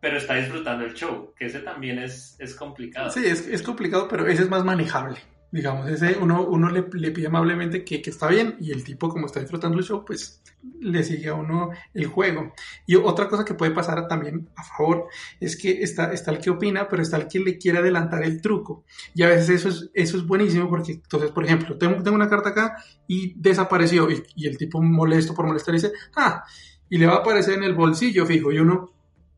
pero 0.00 0.18
está 0.18 0.34
disfrutando 0.34 0.84
el 0.84 0.94
show, 0.94 1.32
que 1.36 1.46
ese 1.46 1.60
también 1.60 1.98
es, 1.98 2.36
es 2.38 2.54
complicado. 2.54 3.10
Sí, 3.10 3.24
es, 3.24 3.46
es 3.46 3.62
complicado, 3.62 4.08
pero 4.08 4.26
ese 4.26 4.42
es 4.42 4.50
más 4.50 4.64
manejable. 4.64 5.18
Digamos, 5.52 5.88
ese 5.88 6.16
uno, 6.18 6.46
uno 6.46 6.70
le, 6.70 6.86
le 6.94 7.10
pide 7.10 7.26
amablemente 7.26 7.84
que, 7.84 8.00
que 8.00 8.08
está 8.08 8.26
bien 8.26 8.56
y 8.58 8.72
el 8.72 8.82
tipo 8.82 9.10
como 9.10 9.26
está 9.26 9.38
disfrutando 9.38 9.78
el 9.78 9.84
show, 9.84 10.02
pues 10.02 10.42
le 10.80 11.04
sigue 11.04 11.28
a 11.28 11.34
uno 11.34 11.70
el 11.92 12.06
juego. 12.06 12.54
Y 12.86 12.96
otra 12.96 13.28
cosa 13.28 13.44
que 13.44 13.54
puede 13.54 13.72
pasar 13.72 14.06
también 14.08 14.48
a 14.56 14.62
favor 14.64 15.06
es 15.40 15.56
que 15.56 15.82
está, 15.82 16.12
está 16.12 16.30
el 16.32 16.38
que 16.38 16.50
opina, 16.50 16.88
pero 16.88 17.02
está 17.02 17.16
el 17.16 17.28
que 17.28 17.38
le 17.40 17.58
quiere 17.58 17.78
adelantar 17.78 18.22
el 18.24 18.40
truco. 18.40 18.84
Y 19.14 19.22
a 19.22 19.28
veces 19.28 19.50
eso 19.50 19.68
es, 19.68 19.90
eso 19.94 20.16
es 20.16 20.26
buenísimo 20.26 20.68
porque 20.68 20.92
entonces, 20.92 21.30
por 21.30 21.44
ejemplo, 21.44 21.76
tengo, 21.78 22.02
tengo 22.02 22.16
una 22.16 22.28
carta 22.28 22.50
acá 22.50 22.76
y 23.06 23.34
desapareció 23.40 24.08
y, 24.10 24.46
el 24.46 24.56
tipo 24.58 24.82
molesto 24.82 25.34
por 25.34 25.46
molestar 25.46 25.74
dice, 25.74 25.92
ah, 26.16 26.44
y 26.88 26.98
le 26.98 27.06
va 27.06 27.14
a 27.14 27.18
aparecer 27.18 27.54
en 27.54 27.64
el 27.64 27.74
bolsillo 27.74 28.26
fijo 28.26 28.52
y 28.52 28.58
uno, 28.58 28.90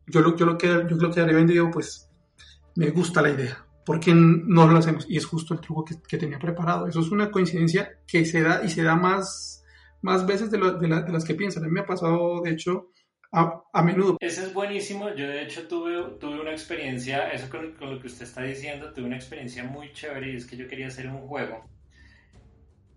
yo 0.07 0.21
lo, 0.21 0.35
yo 0.35 0.45
lo, 0.45 0.57
que, 0.57 0.67
yo 0.67 0.95
lo 0.97 1.11
quedaré 1.11 1.43
digo, 1.45 1.69
pues 1.71 2.09
me 2.75 2.89
gusta 2.91 3.21
la 3.21 3.29
idea. 3.31 3.65
¿Por 3.85 3.99
qué 3.99 4.13
no 4.15 4.67
lo 4.67 4.77
hacemos? 4.77 5.05
Y 5.07 5.17
es 5.17 5.25
justo 5.25 5.53
el 5.53 5.59
truco 5.61 5.85
que, 5.85 5.95
que 6.07 6.17
tenía 6.17 6.39
preparado. 6.39 6.87
Eso 6.87 7.01
es 7.01 7.11
una 7.11 7.29
coincidencia 7.29 7.99
que 8.07 8.25
se 8.25 8.41
da 8.41 8.63
y 8.63 8.69
se 8.69 8.81
da 8.83 8.95
más, 8.95 9.63
más 10.01 10.25
veces 10.25 10.49
de, 10.49 10.57
lo- 10.57 10.73
de 10.79 10.87
de 10.87 11.11
las 11.11 11.23
que 11.23 11.35
piensan. 11.35 11.63
A 11.63 11.67
mí 11.67 11.73
me 11.73 11.81
ha 11.81 11.85
pasado, 11.85 12.41
de 12.41 12.51
hecho, 12.51 12.89
a, 13.35 13.81
menudo. 13.83 14.17
Ese 14.19 14.43
es 14.43 14.53
buenísimo. 14.53 15.09
Yo, 15.13 15.27
de 15.27 15.43
hecho, 15.43 15.67
tuve, 15.67 16.17
tuve 16.19 16.39
una 16.39 16.51
experiencia, 16.51 17.29
eso 17.31 17.49
con, 17.49 17.75
lo 17.79 17.99
que 17.99 18.07
usted 18.07 18.23
está 18.23 18.41
diciendo, 18.41 18.93
tuve 18.93 19.05
una 19.05 19.17
experiencia 19.17 19.63
muy 19.63 19.91
chévere 19.91 20.31
y 20.31 20.35
es 20.37 20.45
que 20.45 20.55
yo 20.55 20.67
quería 20.67 20.87
hacer 20.87 21.07
un 21.07 21.27
juego 21.27 21.65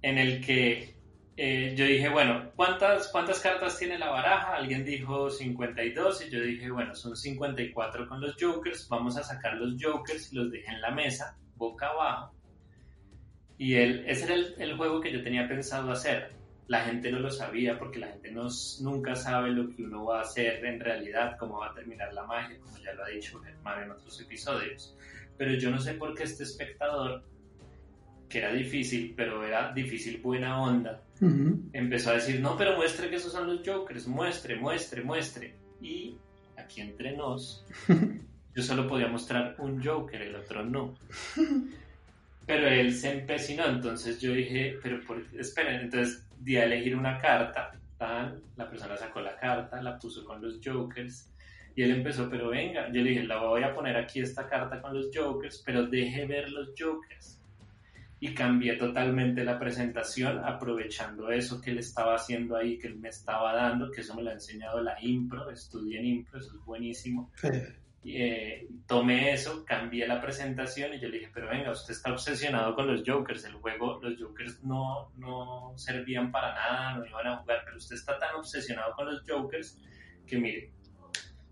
en 0.00 0.18
el 0.18 0.44
que 0.44 0.96
eh, 1.36 1.74
yo 1.76 1.84
dije, 1.84 2.08
bueno, 2.08 2.52
¿cuántas, 2.54 3.08
¿cuántas 3.08 3.40
cartas 3.40 3.78
tiene 3.78 3.98
la 3.98 4.10
baraja? 4.10 4.54
Alguien 4.54 4.84
dijo 4.84 5.28
52 5.28 6.26
y 6.26 6.30
yo 6.30 6.40
dije, 6.40 6.70
bueno, 6.70 6.94
son 6.94 7.16
54 7.16 8.08
con 8.08 8.20
los 8.20 8.36
jokers, 8.38 8.88
vamos 8.88 9.16
a 9.16 9.24
sacar 9.24 9.54
los 9.54 9.74
jokers 9.80 10.32
y 10.32 10.36
los 10.36 10.50
dejé 10.50 10.70
en 10.70 10.80
la 10.80 10.90
mesa, 10.92 11.36
boca 11.56 11.88
abajo. 11.88 12.34
Y 13.56 13.74
él, 13.74 14.04
ese 14.06 14.26
era 14.26 14.34
el, 14.34 14.54
el 14.58 14.76
juego 14.76 15.00
que 15.00 15.12
yo 15.12 15.22
tenía 15.22 15.48
pensado 15.48 15.90
hacer. 15.90 16.37
La 16.68 16.84
gente 16.84 17.10
no 17.10 17.18
lo 17.18 17.30
sabía 17.30 17.78
porque 17.78 17.98
la 17.98 18.08
gente 18.08 18.30
no, 18.30 18.46
nunca 18.80 19.14
sabe 19.14 19.50
lo 19.50 19.74
que 19.74 19.82
uno 19.82 20.04
va 20.04 20.18
a 20.18 20.22
hacer 20.22 20.64
en 20.64 20.78
realidad, 20.78 21.36
cómo 21.38 21.58
va 21.58 21.70
a 21.70 21.74
terminar 21.74 22.12
la 22.12 22.24
magia, 22.24 22.58
como 22.60 22.78
ya 22.78 22.92
lo 22.92 23.04
ha 23.04 23.08
dicho 23.08 23.40
Germán 23.40 23.84
en 23.84 23.90
otros 23.90 24.20
episodios. 24.20 24.94
Pero 25.36 25.54
yo 25.54 25.70
no 25.70 25.80
sé 25.80 25.94
por 25.94 26.14
qué 26.14 26.24
este 26.24 26.44
espectador, 26.44 27.24
que 28.28 28.38
era 28.38 28.52
difícil, 28.52 29.14
pero 29.16 29.44
era 29.46 29.72
difícil 29.72 30.20
buena 30.20 30.60
onda, 30.60 31.02
empezó 31.72 32.10
a 32.10 32.14
decir, 32.14 32.40
no, 32.40 32.56
pero 32.56 32.76
muestre 32.76 33.08
que 33.08 33.16
esos 33.16 33.32
son 33.32 33.46
los 33.46 33.66
Jokers, 33.66 34.06
muestre, 34.06 34.56
muestre, 34.56 35.02
muestre. 35.02 35.54
Y 35.80 36.18
aquí 36.56 36.82
entre 36.82 37.16
nos, 37.16 37.64
yo 38.54 38.62
solo 38.62 38.86
podía 38.86 39.08
mostrar 39.08 39.56
un 39.58 39.82
Joker, 39.82 40.20
el 40.20 40.36
otro 40.36 40.64
no. 40.64 40.94
Pero 42.48 42.66
él 42.66 42.94
se 42.94 43.12
empecinó, 43.12 43.66
entonces 43.66 44.20
yo 44.20 44.32
dije, 44.32 44.78
pero 44.82 45.04
por, 45.04 45.22
esperen, 45.38 45.82
entonces 45.82 46.26
di 46.40 46.56
a 46.56 46.64
elegir 46.64 46.96
una 46.96 47.18
carta, 47.18 47.72
la 48.56 48.70
persona 48.70 48.96
sacó 48.96 49.20
la 49.20 49.36
carta, 49.36 49.82
la 49.82 49.98
puso 49.98 50.24
con 50.24 50.40
los 50.40 50.58
Jokers, 50.64 51.30
y 51.76 51.82
él 51.82 51.90
empezó, 51.90 52.28
pero 52.30 52.48
venga, 52.48 52.86
yo 52.88 53.02
le 53.02 53.10
dije, 53.10 53.24
la 53.24 53.36
voy 53.42 53.62
a 53.62 53.74
poner 53.74 53.96
aquí 53.96 54.20
esta 54.20 54.48
carta 54.48 54.80
con 54.80 54.94
los 54.94 55.10
Jokers, 55.14 55.62
pero 55.64 55.86
deje 55.86 56.24
ver 56.26 56.50
los 56.50 56.70
Jokers 56.76 57.38
y 58.20 58.34
cambié 58.34 58.74
totalmente 58.76 59.44
la 59.44 59.58
presentación 59.58 60.38
aprovechando 60.44 61.30
eso 61.30 61.60
que 61.60 61.70
él 61.70 61.78
estaba 61.78 62.16
haciendo 62.16 62.56
ahí, 62.56 62.78
que 62.78 62.88
él 62.88 62.96
me 62.96 63.10
estaba 63.10 63.54
dando, 63.54 63.90
que 63.92 64.00
eso 64.00 64.14
me 64.14 64.22
lo 64.22 64.30
ha 64.30 64.32
enseñado 64.32 64.80
la 64.80 64.96
impro, 65.02 65.50
estudié 65.50 66.00
en 66.00 66.06
impro, 66.06 66.40
eso 66.40 66.56
es 66.56 66.64
buenísimo. 66.64 67.30
Eh, 68.04 68.66
tomé 68.86 69.32
eso, 69.32 69.64
cambié 69.66 70.06
la 70.06 70.20
presentación 70.20 70.94
y 70.94 71.00
yo 71.00 71.08
le 71.08 71.18
dije, 71.18 71.30
pero 71.34 71.48
venga, 71.48 71.72
usted 71.72 71.92
está 71.92 72.12
obsesionado 72.12 72.74
con 72.74 72.86
los 72.86 73.02
Jokers, 73.04 73.44
el 73.44 73.54
juego, 73.54 73.98
los 74.00 74.18
Jokers 74.18 74.62
no, 74.62 75.10
no 75.16 75.72
servían 75.76 76.30
para 76.30 76.54
nada, 76.54 76.94
no 76.96 77.04
iban 77.06 77.26
a 77.26 77.36
jugar, 77.38 77.62
pero 77.64 77.76
usted 77.76 77.96
está 77.96 78.16
tan 78.18 78.34
obsesionado 78.36 78.94
con 78.94 79.06
los 79.06 79.22
Jokers 79.28 79.78
que 80.26 80.38
mire, 80.38 80.70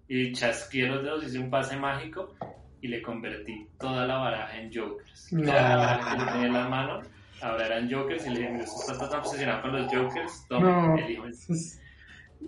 y 0.08 0.32
chasqué 0.32 0.86
los 0.86 1.02
dedos, 1.02 1.24
hice 1.24 1.38
un 1.40 1.50
pase 1.50 1.76
mágico 1.76 2.34
y 2.80 2.88
le 2.88 3.02
convertí 3.02 3.66
toda 3.78 4.06
la 4.06 4.16
baraja 4.16 4.58
en 4.58 4.72
Jokers. 4.72 5.32
No. 5.32 5.52
La 5.52 5.76
baraja 5.76 6.16
que 6.16 6.32
tenía 6.32 6.46
en 6.46 6.52
la 6.52 6.68
mano, 6.68 7.02
ahora 7.42 7.66
eran 7.66 7.90
Jokers 7.90 8.24
y 8.26 8.30
le 8.30 8.38
dije, 8.38 8.50
mire, 8.52 8.64
usted 8.64 8.92
está 8.94 9.08
tan 9.10 9.20
obsesionado 9.20 9.62
con 9.62 9.72
los 9.72 9.92
Jokers, 9.92 10.46
tome, 10.48 10.70
No. 10.70 11.26
es- 11.26 11.80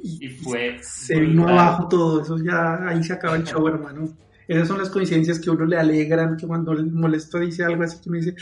y- 0.02 0.26
Y 0.26 0.28
fue 0.28 0.78
se 0.82 1.18
vino 1.20 1.48
abajo 1.48 1.88
todo. 1.88 2.22
Eso 2.22 2.36
ya, 2.38 2.88
ahí 2.88 3.02
se 3.02 3.12
acaba 3.14 3.36
el 3.36 3.44
show, 3.44 3.66
hermano. 3.68 4.08
Esas 4.46 4.66
son 4.68 4.78
las 4.78 4.88
coincidencias 4.88 5.38
que 5.38 5.50
a 5.50 5.52
uno 5.52 5.66
le 5.66 5.76
alegran, 5.76 6.36
que 6.36 6.46
cuando 6.46 6.72
el 6.72 6.90
molesto 6.90 7.38
dice 7.38 7.64
algo 7.64 7.82
así 7.82 8.00
que 8.00 8.08
uno 8.08 8.18
dice, 8.18 8.34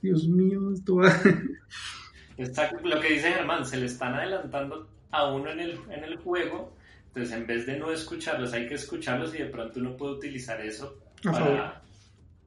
Dios 0.00 0.26
mío, 0.28 0.72
esto 0.72 0.96
va... 0.96 1.12
Exacto, 2.38 2.78
lo 2.88 2.98
que 3.00 3.12
dice 3.14 3.30
Germán, 3.32 3.64
se 3.66 3.76
le 3.76 3.86
están 3.86 4.14
adelantando 4.14 4.88
a 5.10 5.30
uno 5.30 5.50
en 5.50 5.60
el, 5.60 5.78
en 5.90 6.04
el 6.04 6.16
juego, 6.16 6.74
entonces 7.08 7.34
en 7.36 7.46
vez 7.46 7.66
de 7.66 7.78
no 7.78 7.92
escucharlos, 7.92 8.52
hay 8.54 8.66
que 8.66 8.74
escucharlos 8.74 9.34
y 9.34 9.38
de 9.38 9.46
pronto 9.46 9.78
uno 9.80 9.94
puede 9.96 10.14
utilizar 10.14 10.58
eso 10.62 10.96
A 11.26 11.32
para... 11.32 11.44
favor. 11.44 11.60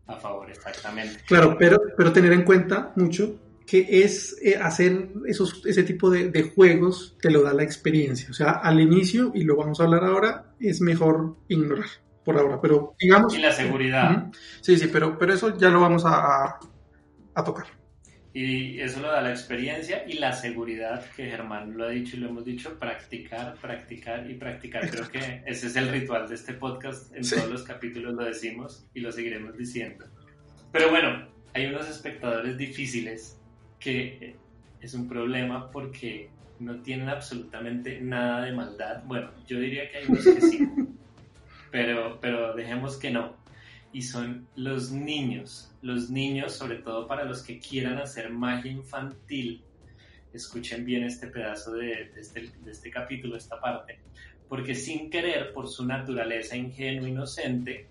A 0.08 0.16
favor, 0.18 0.50
exactamente. 0.50 1.20
Claro, 1.28 1.56
pero, 1.60 1.78
pero 1.96 2.12
tener 2.12 2.32
en 2.34 2.44
cuenta 2.44 2.92
mucho 2.96 3.36
que 3.66 4.04
es 4.04 4.38
eh, 4.44 4.58
hacer 4.58 5.10
esos, 5.28 5.66
ese 5.66 5.84
tipo 5.84 6.10
de, 6.10 6.30
de 6.30 6.44
juegos 6.44 7.18
te 7.22 7.32
lo 7.32 7.42
da 7.42 7.54
la 7.54 7.64
experiencia. 7.64 8.30
O 8.30 8.34
sea, 8.34 8.52
al 8.52 8.80
inicio, 8.80 9.32
y 9.34 9.44
lo 9.44 9.56
vamos 9.56 9.80
a 9.80 9.86
hablar 9.86 10.04
ahora, 10.04 10.54
es 10.60 10.82
mejor 10.82 11.38
ignorar 11.48 11.88
por 12.24 12.38
ahora. 12.38 12.60
Pero 12.62 12.96
digamos... 13.00 13.34
Y 13.36 13.40
la 13.40 13.52
seguridad. 13.52 14.32
Sí, 14.62 14.78
sí, 14.78 14.88
pero, 14.92 15.18
pero 15.18 15.34
eso 15.34 15.58
ya 15.58 15.70
lo 15.70 15.80
vamos 15.82 16.06
a, 16.06 16.16
a- 16.46 16.60
a 17.34 17.44
tocar. 17.44 17.66
Y 18.34 18.82
eso 18.82 19.00
lo 19.00 19.08
da 19.08 19.22
la 19.22 19.30
experiencia 19.32 20.04
y 20.06 20.14
la 20.20 20.34
seguridad, 20.34 21.06
que 21.16 21.26
Germán 21.30 21.78
lo 21.78 21.86
ha 21.86 21.90
dicho 21.90 22.18
y 22.18 22.20
lo 22.20 22.28
hemos 22.30 22.44
dicho, 22.44 22.78
practicar, 22.78 23.56
practicar 23.62 24.30
y 24.30 24.34
practicar. 24.36 24.90
Creo 24.90 25.08
que 25.08 25.42
ese 25.46 25.68
es 25.68 25.76
el 25.78 25.88
ritual 25.90 26.28
de 26.28 26.36
este 26.36 26.54
podcast. 26.54 27.16
En 27.16 27.24
Sí. 27.24 27.36
todos 27.36 27.50
los 27.50 27.64
capítulos 27.64 28.14
lo 28.14 28.26
decimos 28.26 28.86
y 28.94 29.00
lo 29.00 29.12
seguiremos 29.14 29.58
diciendo. 29.58 30.06
Pero 30.74 30.90
bueno, 30.90 31.30
hay 31.54 31.68
unos 31.68 31.88
espectadores 31.90 32.58
difíciles 32.58 33.40
que 33.80 34.36
es 34.82 34.94
un 34.94 35.08
problema 35.08 35.70
porque 35.72 36.30
no 36.60 36.82
tienen 36.82 37.10
absolutamente 37.10 38.00
nada 38.02 38.46
de 38.46 38.52
maldad. 38.52 39.04
Bueno, 39.06 39.32
yo 39.48 39.60
diría 39.60 39.90
que 39.90 39.98
hay 39.98 40.06
unos 40.08 40.24
que 40.24 40.42
sí, 40.42 40.68
pero, 41.72 42.20
pero 42.22 42.54
dejemos 42.56 42.98
que 42.98 43.12
no 43.12 43.46
y 43.96 44.02
son 44.02 44.46
los 44.58 44.92
niños. 44.92 45.72
Los 45.82 46.10
niños, 46.10 46.54
sobre 46.54 46.80
todo 46.80 47.08
para 47.08 47.24
los 47.24 47.42
que 47.42 47.60
quieran 47.60 47.98
hacer 47.98 48.30
magia 48.30 48.70
infantil, 48.70 49.64
escuchen 50.34 50.84
bien 50.84 51.06
este 51.06 51.28
pedazo 51.28 51.72
de, 51.76 52.12
de 52.14 52.20
este, 52.20 52.52
de 52.62 52.72
este 52.72 52.92
capítulo, 52.92 53.38
esta 53.38 53.58
parte, 53.62 54.00
porque 54.50 54.76
sin 54.76 55.10
querer, 55.10 55.54
por 55.54 55.70
su 55.70 55.86
naturaleza 55.86 56.58
ingenua, 56.58 57.08
inocente, 57.08 57.88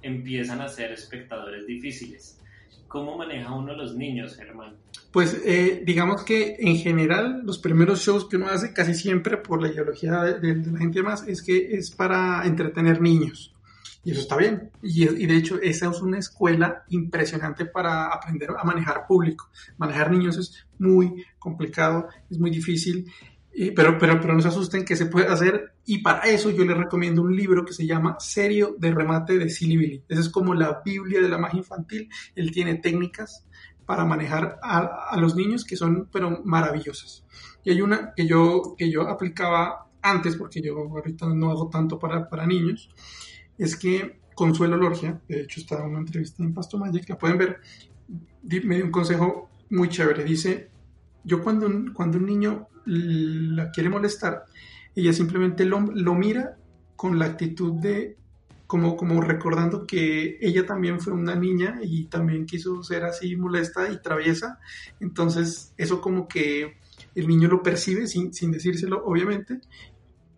empiezan 0.00 0.60
a 0.60 0.68
ser 0.68 0.92
espectadores 0.92 1.66
difíciles. 1.66 2.37
¿Cómo 2.88 3.18
maneja 3.18 3.52
uno 3.52 3.74
los 3.76 3.94
niños, 3.94 4.34
Germán? 4.36 4.76
Pues 5.12 5.40
eh, 5.44 5.82
digamos 5.84 6.22
que 6.24 6.56
en 6.58 6.76
general 6.76 7.42
los 7.44 7.58
primeros 7.58 8.00
shows 8.00 8.26
que 8.26 8.36
uno 8.36 8.48
hace 8.48 8.72
casi 8.72 8.94
siempre 8.94 9.36
por 9.36 9.60
la 9.62 9.68
ideología 9.68 10.22
de, 10.22 10.40
de- 10.40 10.54
de 10.54 10.72
la 10.72 10.78
gente 10.78 11.02
más 11.02 11.26
es 11.28 11.42
que 11.42 11.74
es 11.76 11.90
para 11.90 12.44
entretener 12.46 13.00
niños. 13.00 13.54
Y 14.04 14.12
eso 14.12 14.20
está 14.20 14.36
bien. 14.36 14.70
Y, 14.82 15.02
y 15.04 15.26
de 15.26 15.36
hecho 15.36 15.58
esa 15.60 15.90
es 15.90 16.00
una 16.00 16.18
escuela 16.18 16.84
impresionante 16.88 17.66
para 17.66 18.06
aprender 18.06 18.50
a 18.58 18.64
manejar 18.64 19.06
público. 19.06 19.50
Manejar 19.76 20.10
niños 20.10 20.38
es 20.38 20.66
muy 20.78 21.24
complicado, 21.38 22.08
es 22.30 22.38
muy 22.38 22.50
difícil. 22.50 23.06
Y- 23.60 23.72
pero, 23.72 23.98
pero, 23.98 24.20
pero 24.20 24.34
no 24.34 24.40
se 24.40 24.48
asusten 24.48 24.84
que 24.84 24.94
se 24.94 25.06
puede 25.06 25.26
hacer 25.26 25.72
y 25.84 25.98
para 25.98 26.20
eso 26.28 26.50
yo 26.50 26.64
les 26.64 26.76
recomiendo 26.76 27.22
un 27.22 27.34
libro 27.34 27.64
que 27.64 27.72
se 27.72 27.86
llama 27.86 28.16
Serio 28.20 28.76
de 28.78 28.92
Remate 28.92 29.36
de 29.36 29.50
Silly 29.50 29.76
Billy. 29.76 30.04
Esa 30.08 30.20
es 30.20 30.28
como 30.28 30.54
la 30.54 30.80
Biblia 30.84 31.20
de 31.20 31.28
la 31.28 31.38
magia 31.38 31.58
infantil. 31.58 32.08
Él 32.36 32.52
tiene 32.52 32.76
técnicas 32.76 33.44
para 33.84 34.04
manejar 34.04 34.60
a, 34.62 35.08
a 35.10 35.16
los 35.16 35.34
niños 35.34 35.64
que 35.64 35.74
son 35.76 36.08
pero 36.12 36.40
maravillosas. 36.44 37.24
Y 37.64 37.70
hay 37.70 37.80
una 37.82 38.12
que 38.14 38.26
yo, 38.28 38.74
que 38.78 38.90
yo 38.92 39.08
aplicaba 39.08 39.88
antes, 40.02 40.36
porque 40.36 40.62
yo 40.62 40.76
ahorita 40.78 41.26
no 41.26 41.50
hago 41.50 41.68
tanto 41.68 41.98
para, 41.98 42.28
para 42.28 42.46
niños, 42.46 42.88
es 43.58 43.76
que 43.76 44.20
Consuelo 44.36 44.76
Lorgia, 44.76 45.20
de 45.28 45.40
hecho 45.40 45.58
está 45.60 45.80
en 45.80 45.86
una 45.90 45.98
entrevista 45.98 46.44
en 46.44 46.54
Pasto 46.54 46.78
Magic, 46.78 47.08
la 47.08 47.18
pueden 47.18 47.38
ver, 47.38 47.60
me 48.64 48.76
dio 48.76 48.84
un 48.84 48.92
consejo 48.92 49.50
muy 49.70 49.88
chévere. 49.88 50.22
Dice, 50.22 50.70
yo 51.28 51.42
cuando 51.42 51.66
un, 51.66 51.92
cuando 51.92 52.18
un 52.18 52.26
niño 52.26 52.68
la 52.86 53.70
quiere 53.70 53.90
molestar, 53.90 54.46
ella 54.94 55.12
simplemente 55.12 55.64
lo, 55.64 55.80
lo 55.80 56.14
mira 56.14 56.56
con 56.96 57.18
la 57.18 57.26
actitud 57.26 57.74
de 57.74 58.16
como, 58.66 58.96
como 58.96 59.20
recordando 59.20 59.86
que 59.86 60.38
ella 60.40 60.66
también 60.66 61.00
fue 61.00 61.12
una 61.12 61.34
niña 61.34 61.78
y 61.82 62.04
también 62.04 62.44
quiso 62.44 62.82
ser 62.82 63.04
así 63.04 63.36
molesta 63.36 63.90
y 63.90 64.00
traviesa. 64.00 64.58
Entonces, 65.00 65.72
eso 65.76 66.00
como 66.00 66.28
que 66.28 66.76
el 67.14 67.28
niño 67.28 67.48
lo 67.48 67.62
percibe 67.62 68.06
sin, 68.06 68.34
sin 68.34 68.50
decírselo, 68.50 69.02
obviamente, 69.04 69.60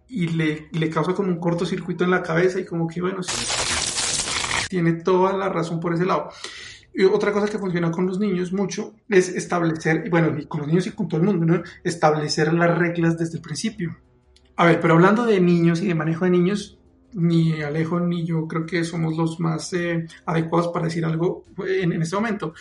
y 0.09 0.29
le, 0.29 0.69
le 0.73 0.91
causa 0.91 1.15
como 1.15 1.29
un 1.29 1.41
cortocircuito 1.41 2.05
en 2.05 2.11
la 2.11 2.23
cabeza 2.23 2.61
y 2.61 2.65
como 2.65 2.87
que, 2.87 3.01
bueno, 3.01 3.23
sí, 3.23 3.35
tiene 4.69 4.93
toda 4.93 5.37
la 5.37 5.49
razón 5.49 5.81
por 5.81 5.95
ese 5.95 6.07
lado. 6.07 6.31
Y 6.93 7.05
otra 7.05 7.33
cosa 7.33 7.47
que 7.47 7.59
funciona 7.59 7.91
con 7.91 8.07
los 8.07 8.19
niños 8.19 8.53
mucho 8.53 8.95
es 9.09 9.29
establecer, 9.29 10.11
bueno, 10.11 10.37
y 10.39 10.47
con 10.47 10.61
los 10.61 10.69
niños 10.69 10.87
y 10.87 10.91
con 10.91 11.09
todo 11.09 11.21
el 11.21 11.27
mundo. 11.27 11.63
Establecer 11.85 12.53
las 12.53 12.77
reglas 12.77 13.17
desde 13.17 13.37
el 13.37 13.43
principio. 13.43 13.97
A 14.57 14.67
ver, 14.67 14.81
pero 14.81 14.95
hablando 14.95 15.25
de 15.25 15.41
niños 15.41 15.81
y 15.83 15.89
de 15.89 15.95
manejo 15.95 16.25
de 16.25 16.33
niños, 16.33 16.79
ni 17.13 17.63
Alejo 17.63 18.01
ni 18.01 18.25
yo 18.25 18.47
creo 18.47 18.67
que 18.67 18.85
somos 18.85 19.17
los 19.17 19.41
más 19.41 19.73
eh, 19.73 20.07
adecuados 20.27 20.69
para 20.69 20.87
decir 20.87 21.05
algo 21.05 21.45
en, 21.67 21.93
en 21.93 22.03
este 22.03 22.17
momento. 22.17 22.55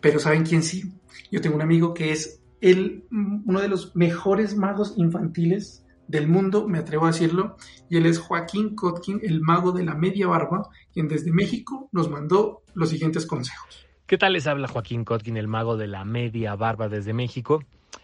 Pero 0.00 0.18
¿saben 0.18 0.44
quién 0.44 0.62
sí? 0.62 0.92
Yo 1.30 1.40
tengo 1.40 1.56
un 1.56 1.62
amigo 1.62 1.94
que 1.94 2.12
es 2.12 2.40
el, 2.60 3.04
uno 3.10 3.60
de 3.60 3.68
los 3.68 3.94
mejores 3.96 4.56
magos 4.56 4.94
infantiles 4.96 5.84
del 6.10 6.26
mundo, 6.26 6.66
me 6.66 6.78
atrevo 6.78 7.06
a 7.06 7.12
decirlo, 7.12 7.56
y 7.88 7.96
él 7.96 8.06
es 8.06 8.18
Joaquín 8.18 8.74
Kotkin, 8.74 9.20
el 9.22 9.40
mago 9.40 9.72
de 9.72 9.84
la 9.84 9.94
media 9.94 10.26
barba, 10.26 10.68
quien 10.92 11.06
desde 11.06 11.32
México 11.32 11.88
nos 11.92 12.10
mandó 12.10 12.62
los 12.74 12.90
siguientes 12.90 13.26
consejos. 13.26 13.86
¿Qué 14.06 14.18
tal 14.18 14.32
les 14.32 14.48
habla 14.48 14.66
Joaquín 14.66 15.04
Kotkin, 15.04 15.36
el 15.36 15.46
mago 15.46 15.76
de 15.76 15.86
la 15.86 16.04
media 16.04 16.56
barba 16.56 16.88
desde 16.88 17.12
México? 17.12 17.62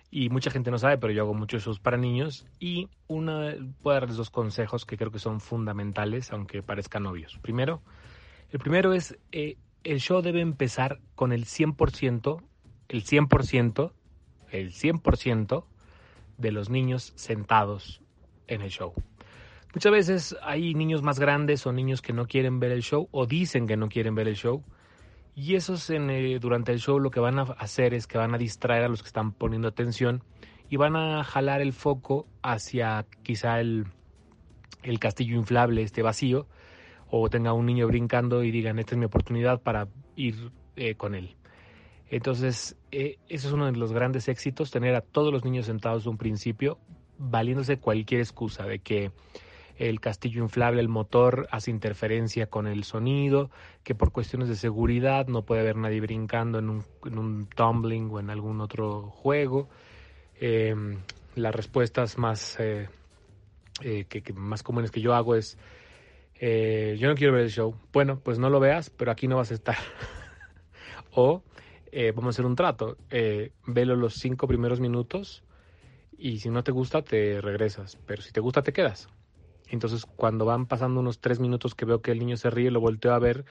Y 0.08 0.28
mucha 0.28 0.52
gente 0.52 0.70
no 0.70 0.78
sabe, 0.78 0.98
pero 0.98 1.12
yo 1.12 1.22
hago 1.22 1.34
muchos 1.34 1.64
shows 1.64 1.80
para 1.80 1.96
niños 1.96 2.46
y 2.60 2.88
una, 3.08 3.56
puedo 3.82 3.98
darles 3.98 4.16
dos 4.16 4.30
consejos 4.30 4.86
que 4.86 4.96
creo 4.96 5.10
que 5.10 5.18
son 5.18 5.40
fundamentales, 5.40 6.30
aunque 6.30 6.62
parezcan 6.62 7.06
obvios. 7.06 7.38
Primero, 7.42 7.82
el 8.50 8.60
primero 8.60 8.92
es, 8.92 9.18
eh, 9.32 9.56
el 9.82 9.98
show 9.98 10.22
debe 10.22 10.40
empezar 10.40 11.00
con 11.16 11.32
el 11.32 11.44
100%, 11.44 12.40
el 12.88 13.04
100%, 13.04 13.92
el 14.52 14.72
100% 14.72 15.64
de 16.38 16.52
los 16.52 16.70
niños 16.70 17.12
sentados 17.16 18.00
en 18.46 18.62
el 18.62 18.70
show. 18.70 18.92
Muchas 19.74 19.92
veces 19.92 20.36
hay 20.42 20.74
niños 20.74 21.02
más 21.02 21.18
grandes 21.18 21.66
o 21.66 21.72
niños 21.72 22.00
que 22.00 22.12
no 22.12 22.26
quieren 22.26 22.60
ver 22.60 22.72
el 22.72 22.82
show 22.82 23.08
o 23.10 23.26
dicen 23.26 23.66
que 23.66 23.76
no 23.76 23.88
quieren 23.88 24.14
ver 24.14 24.28
el 24.28 24.36
show. 24.36 24.62
Y 25.34 25.54
esos 25.54 25.90
eh, 25.90 26.38
durante 26.40 26.72
el 26.72 26.80
show 26.80 26.98
lo 26.98 27.10
que 27.10 27.20
van 27.20 27.38
a 27.38 27.42
hacer 27.42 27.92
es 27.92 28.06
que 28.06 28.16
van 28.16 28.34
a 28.34 28.38
distraer 28.38 28.84
a 28.84 28.88
los 28.88 29.02
que 29.02 29.08
están 29.08 29.32
poniendo 29.32 29.68
atención 29.68 30.22
y 30.70 30.76
van 30.76 30.96
a 30.96 31.22
jalar 31.24 31.60
el 31.60 31.74
foco 31.74 32.26
hacia 32.42 33.04
quizá 33.22 33.60
el, 33.60 33.86
el 34.82 34.98
castillo 34.98 35.36
inflable, 35.36 35.82
este 35.82 36.02
vacío, 36.02 36.46
o 37.10 37.28
tenga 37.28 37.52
un 37.52 37.66
niño 37.66 37.86
brincando 37.86 38.42
y 38.42 38.50
digan, 38.50 38.78
esta 38.78 38.94
es 38.94 38.98
mi 38.98 39.04
oportunidad 39.04 39.60
para 39.60 39.88
ir 40.16 40.50
eh, 40.76 40.94
con 40.94 41.14
él. 41.14 41.36
Entonces, 42.10 42.76
eh, 42.92 43.18
eso 43.28 43.48
es 43.48 43.54
uno 43.54 43.66
de 43.66 43.72
los 43.72 43.92
grandes 43.92 44.28
éxitos, 44.28 44.70
tener 44.70 44.94
a 44.94 45.00
todos 45.00 45.32
los 45.32 45.44
niños 45.44 45.66
sentados 45.66 46.04
de 46.04 46.10
un 46.10 46.18
principio, 46.18 46.78
valiéndose 47.18 47.78
cualquier 47.78 48.20
excusa 48.20 48.64
de 48.64 48.78
que 48.78 49.10
el 49.76 50.00
castillo 50.00 50.42
inflable, 50.42 50.80
el 50.80 50.88
motor 50.88 51.48
hace 51.50 51.70
interferencia 51.70 52.46
con 52.46 52.66
el 52.66 52.84
sonido, 52.84 53.50
que 53.82 53.94
por 53.94 54.12
cuestiones 54.12 54.48
de 54.48 54.56
seguridad 54.56 55.26
no 55.26 55.42
puede 55.42 55.60
haber 55.60 55.76
nadie 55.76 56.00
brincando 56.00 56.58
en 56.58 56.70
un, 56.70 56.84
en 57.04 57.18
un 57.18 57.46
tumbling 57.46 58.10
o 58.10 58.20
en 58.20 58.30
algún 58.30 58.60
otro 58.60 59.10
juego. 59.10 59.68
Eh, 60.40 60.74
las 61.36 61.54
respuestas 61.54 62.18
más, 62.18 62.58
eh, 62.58 62.88
eh, 63.82 64.06
que, 64.08 64.22
que 64.22 64.32
más 64.32 64.62
comunes 64.62 64.90
que 64.90 65.00
yo 65.00 65.14
hago 65.14 65.34
es, 65.34 65.58
eh, 66.40 66.96
yo 66.98 67.08
no 67.08 67.14
quiero 67.14 67.34
ver 67.34 67.42
el 67.42 67.50
show. 67.50 67.74
Bueno, 67.92 68.18
pues 68.20 68.38
no 68.38 68.50
lo 68.50 68.58
veas, 68.58 68.90
pero 68.90 69.10
aquí 69.10 69.28
no 69.28 69.36
vas 69.36 69.50
a 69.50 69.54
estar. 69.54 69.76
o 71.12 71.42
eh, 71.98 72.12
vamos 72.12 72.26
a 72.26 72.34
hacer 72.36 72.44
un 72.44 72.56
trato, 72.56 72.98
eh, 73.08 73.52
velo 73.66 73.96
los 73.96 74.16
cinco 74.16 74.46
primeros 74.46 74.80
minutos 74.80 75.42
y 76.18 76.40
si 76.40 76.50
no 76.50 76.62
te 76.62 76.70
gusta 76.70 77.00
te 77.00 77.40
regresas, 77.40 77.96
pero 78.04 78.20
si 78.20 78.32
te 78.32 78.40
gusta 78.40 78.60
te 78.60 78.74
quedas. 78.74 79.08
Entonces, 79.70 80.04
cuando 80.04 80.44
van 80.44 80.66
pasando 80.66 81.00
unos 81.00 81.20
tres 81.20 81.40
minutos 81.40 81.74
que 81.74 81.86
veo 81.86 82.02
que 82.02 82.10
el 82.10 82.18
niño 82.18 82.36
se 82.36 82.50
ríe, 82.50 82.70
lo 82.70 82.80
volteo 82.80 83.14
a 83.14 83.18
ver 83.18 83.46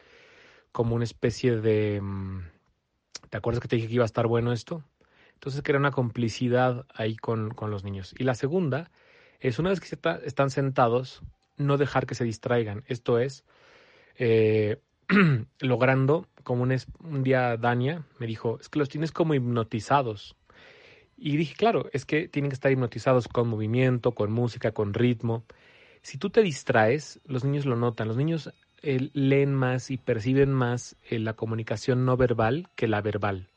como 0.72 0.94
una 0.94 1.06
especie 1.06 1.60
de... 1.60 2.00
mm, 2.00 2.42
¿Te 3.32 3.38
acuerdas 3.38 3.62
que 3.62 3.68
te 3.68 3.78
dije 3.78 3.88
que 3.88 3.96
iba 3.96 4.04
a 4.04 4.06
estar 4.06 4.28
bueno 4.28 4.52
esto? 4.52 4.84
Entonces, 5.34 5.64
crea 5.64 5.80
una 5.80 5.90
complicidad 5.90 6.86
ahí 6.94 7.16
con, 7.16 7.50
con 7.50 7.72
los 7.72 7.84
niños. 7.84 8.14
Y 8.16 8.26
la 8.26 8.36
segunda 8.36 8.92
es, 9.40 9.58
una 9.58 9.72
vez 9.72 9.80
que 9.80 9.98
están 10.24 10.50
sentados, 10.52 11.24
no 11.58 11.78
dejar 11.78 12.06
que 12.06 12.14
se 12.14 12.24
distraigan. 12.24 12.84
Esto 12.86 13.18
es, 13.18 13.44
eh, 14.20 14.78
logrando, 15.60 16.28
como 16.46 16.64
un, 16.64 16.74
un 17.02 17.24
día 17.24 17.58
Dania 17.58 18.06
me 18.20 18.28
dijo, 18.28 18.58
es 18.62 18.70
que 18.70 18.80
los 18.80 18.88
tienes 18.88 19.12
como 19.12 19.34
hipnotizados. 19.34 20.38
Y 21.18 21.36
dije, 21.36 21.56
claro, 21.56 21.90
es 21.92 22.06
que 22.06 22.28
tienen 22.30 22.50
que 22.50 22.56
estar 22.56 22.72
hipnotizados 22.72 23.28
con 23.28 23.50
movimiento, 23.50 24.14
con 24.14 24.32
música, 24.32 24.72
con 24.72 24.94
ritmo. 24.94 25.44
Si 26.02 26.18
tú 26.18 26.30
te 26.30 26.42
distraes, 26.42 27.20
los 27.26 27.44
niños 27.44 27.66
lo 27.66 27.76
notan. 27.76 28.08
Los 28.08 28.18
niños 28.18 28.54
eh, 28.82 29.10
leen 29.14 29.54
más 29.54 29.92
y 29.92 29.98
perciben 29.98 30.54
más 30.54 30.96
eh, 31.10 31.20
la 31.20 31.34
comunicación 31.34 32.06
no 32.06 32.16
verbal 32.16 32.68
que 32.76 32.88
la 32.88 33.02
verbal. 33.02 33.50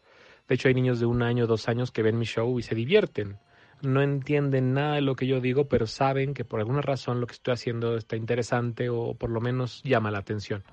De 0.49 0.55
hecho, 0.55 0.69
hay 0.69 0.75
niños 0.75 1.01
de 1.01 1.07
un 1.07 1.23
año, 1.23 1.47
dos 1.47 1.69
años 1.69 1.91
que 1.91 2.03
ven 2.03 2.19
mi 2.19 2.25
show 2.25 2.59
y 2.59 2.63
se 2.63 2.75
divierten. 2.75 3.39
No 3.83 4.03
entienden 4.03 4.73
nada 4.73 4.95
de 4.95 5.03
lo 5.03 5.15
que 5.15 5.27
yo 5.27 5.41
digo, 5.41 5.69
pero 5.69 5.87
saben 5.87 6.33
que 6.33 6.45
por 6.45 6.61
alguna 6.61 6.81
razón 6.81 7.21
lo 7.21 7.27
que 7.27 7.35
estoy 7.35 7.55
haciendo 7.55 7.97
está 7.97 8.17
interesante 8.17 8.89
o 8.89 9.15
por 9.15 9.31
lo 9.31 9.41
menos 9.41 9.83
llama 9.85 10.11
la 10.11 10.19
atención. 10.19 10.65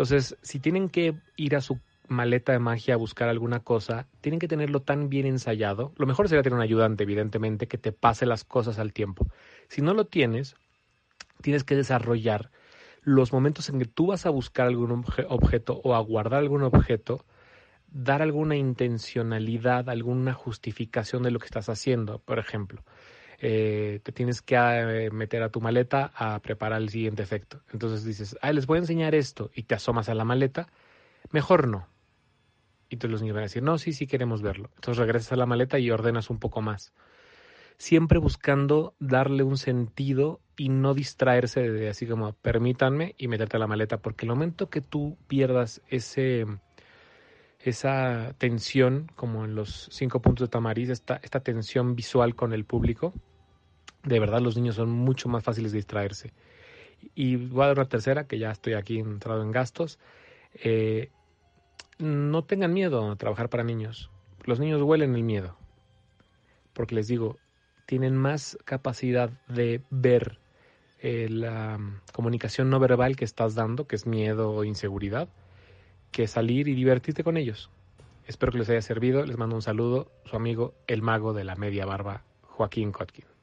Entonces, 0.00 0.38
si 0.40 0.58
tienen 0.60 0.88
que 0.88 1.14
ir 1.36 1.54
a 1.54 1.60
su 1.60 1.78
maleta 2.08 2.52
de 2.52 2.58
magia 2.58 2.94
a 2.94 2.96
buscar 2.96 3.28
alguna 3.28 3.60
cosa, 3.60 4.06
tienen 4.22 4.40
que 4.40 4.48
tenerlo 4.48 4.80
tan 4.80 5.10
bien 5.10 5.26
ensayado. 5.26 5.92
Lo 5.98 6.06
mejor 6.06 6.26
sería 6.26 6.42
tener 6.42 6.56
un 6.56 6.62
ayudante, 6.62 7.02
evidentemente, 7.02 7.68
que 7.68 7.76
te 7.76 7.92
pase 7.92 8.24
las 8.24 8.42
cosas 8.42 8.78
al 8.78 8.94
tiempo. 8.94 9.26
Si 9.68 9.82
no 9.82 9.92
lo 9.92 10.06
tienes, 10.06 10.56
tienes 11.42 11.64
que 11.64 11.76
desarrollar 11.76 12.50
los 13.02 13.34
momentos 13.34 13.68
en 13.68 13.78
que 13.78 13.84
tú 13.84 14.06
vas 14.06 14.24
a 14.24 14.30
buscar 14.30 14.68
algún 14.68 15.04
objeto 15.28 15.82
o 15.84 15.94
a 15.94 16.00
guardar 16.00 16.38
algún 16.38 16.62
objeto, 16.62 17.26
dar 17.92 18.22
alguna 18.22 18.56
intencionalidad, 18.56 19.90
alguna 19.90 20.32
justificación 20.32 21.24
de 21.24 21.30
lo 21.30 21.40
que 21.40 21.44
estás 21.44 21.68
haciendo. 21.68 22.20
Por 22.20 22.38
ejemplo, 22.38 22.82
eh, 23.42 24.00
te 24.02 24.12
tienes 24.12 24.42
que 24.42 24.54
eh, 24.56 25.10
meter 25.10 25.42
a 25.42 25.48
tu 25.48 25.62
maleta 25.62 26.12
a 26.14 26.38
preparar 26.40 26.82
el 26.82 26.90
siguiente 26.90 27.22
efecto. 27.22 27.62
Entonces 27.72 28.04
dices, 28.04 28.36
ah, 28.42 28.52
les 28.52 28.66
voy 28.66 28.76
a 28.76 28.80
enseñar 28.80 29.14
esto 29.14 29.50
y 29.54 29.62
te 29.62 29.74
asomas 29.74 30.10
a 30.10 30.14
la 30.14 30.24
maleta. 30.24 30.68
Mejor 31.30 31.66
no. 31.66 31.88
Y 32.90 32.96
entonces 32.96 33.12
los 33.12 33.22
niños 33.22 33.34
van 33.34 33.42
a 33.42 33.46
decir, 33.46 33.62
no, 33.62 33.78
sí, 33.78 33.94
sí 33.94 34.06
queremos 34.06 34.42
verlo. 34.42 34.70
Entonces 34.74 34.98
regresas 34.98 35.32
a 35.32 35.36
la 35.36 35.46
maleta 35.46 35.78
y 35.78 35.90
ordenas 35.90 36.28
un 36.28 36.38
poco 36.38 36.60
más. 36.60 36.92
Siempre 37.78 38.18
buscando 38.18 38.94
darle 38.98 39.42
un 39.42 39.56
sentido 39.56 40.40
y 40.58 40.68
no 40.68 40.92
distraerse 40.92 41.62
de 41.62 41.88
así 41.88 42.06
como 42.06 42.34
permítanme 42.34 43.14
y 43.16 43.28
meterte 43.28 43.56
a 43.56 43.60
la 43.60 43.66
maleta, 43.66 44.02
porque 44.02 44.26
el 44.26 44.30
momento 44.30 44.68
que 44.68 44.82
tú 44.82 45.16
pierdas 45.28 45.80
ese, 45.88 46.44
esa 47.58 48.34
tensión, 48.36 49.10
como 49.16 49.46
en 49.46 49.54
los 49.54 49.88
cinco 49.90 50.20
puntos 50.20 50.48
de 50.48 50.50
Tamariz, 50.50 50.90
esta, 50.90 51.18
esta 51.22 51.40
tensión 51.40 51.96
visual 51.96 52.34
con 52.34 52.52
el 52.52 52.66
público, 52.66 53.14
de 54.02 54.20
verdad 54.20 54.40
los 54.40 54.56
niños 54.56 54.76
son 54.76 54.90
mucho 54.90 55.28
más 55.28 55.44
fáciles 55.44 55.72
de 55.72 55.78
distraerse. 55.78 56.32
Y 57.14 57.36
voy 57.36 57.64
a 57.64 57.66
dar 57.68 57.78
una 57.78 57.88
tercera, 57.88 58.26
que 58.26 58.38
ya 58.38 58.50
estoy 58.50 58.74
aquí 58.74 58.98
entrado 58.98 59.42
en 59.42 59.52
gastos. 59.52 59.98
Eh, 60.54 61.10
no 61.98 62.44
tengan 62.44 62.72
miedo 62.72 63.10
a 63.10 63.16
trabajar 63.16 63.48
para 63.48 63.64
niños. 63.64 64.10
Los 64.44 64.60
niños 64.60 64.82
huelen 64.82 65.14
el 65.14 65.22
miedo. 65.22 65.56
Porque 66.72 66.94
les 66.94 67.08
digo, 67.08 67.38
tienen 67.86 68.16
más 68.16 68.58
capacidad 68.64 69.30
de 69.48 69.82
ver 69.90 70.38
eh, 71.00 71.28
la 71.30 71.78
comunicación 72.12 72.70
no 72.70 72.78
verbal 72.78 73.16
que 73.16 73.24
estás 73.24 73.54
dando, 73.54 73.86
que 73.86 73.96
es 73.96 74.06
miedo 74.06 74.50
o 74.50 74.64
inseguridad, 74.64 75.28
que 76.10 76.26
salir 76.26 76.68
y 76.68 76.74
divertirte 76.74 77.24
con 77.24 77.36
ellos. 77.36 77.70
Espero 78.26 78.52
que 78.52 78.58
les 78.58 78.70
haya 78.70 78.82
servido. 78.82 79.24
Les 79.26 79.36
mando 79.36 79.56
un 79.56 79.62
saludo. 79.62 80.10
Su 80.24 80.36
amigo, 80.36 80.74
el 80.86 81.02
mago 81.02 81.32
de 81.32 81.44
la 81.44 81.56
media 81.56 81.84
barba, 81.84 82.22
Joaquín 82.42 82.92
Kotkin. 82.92 83.39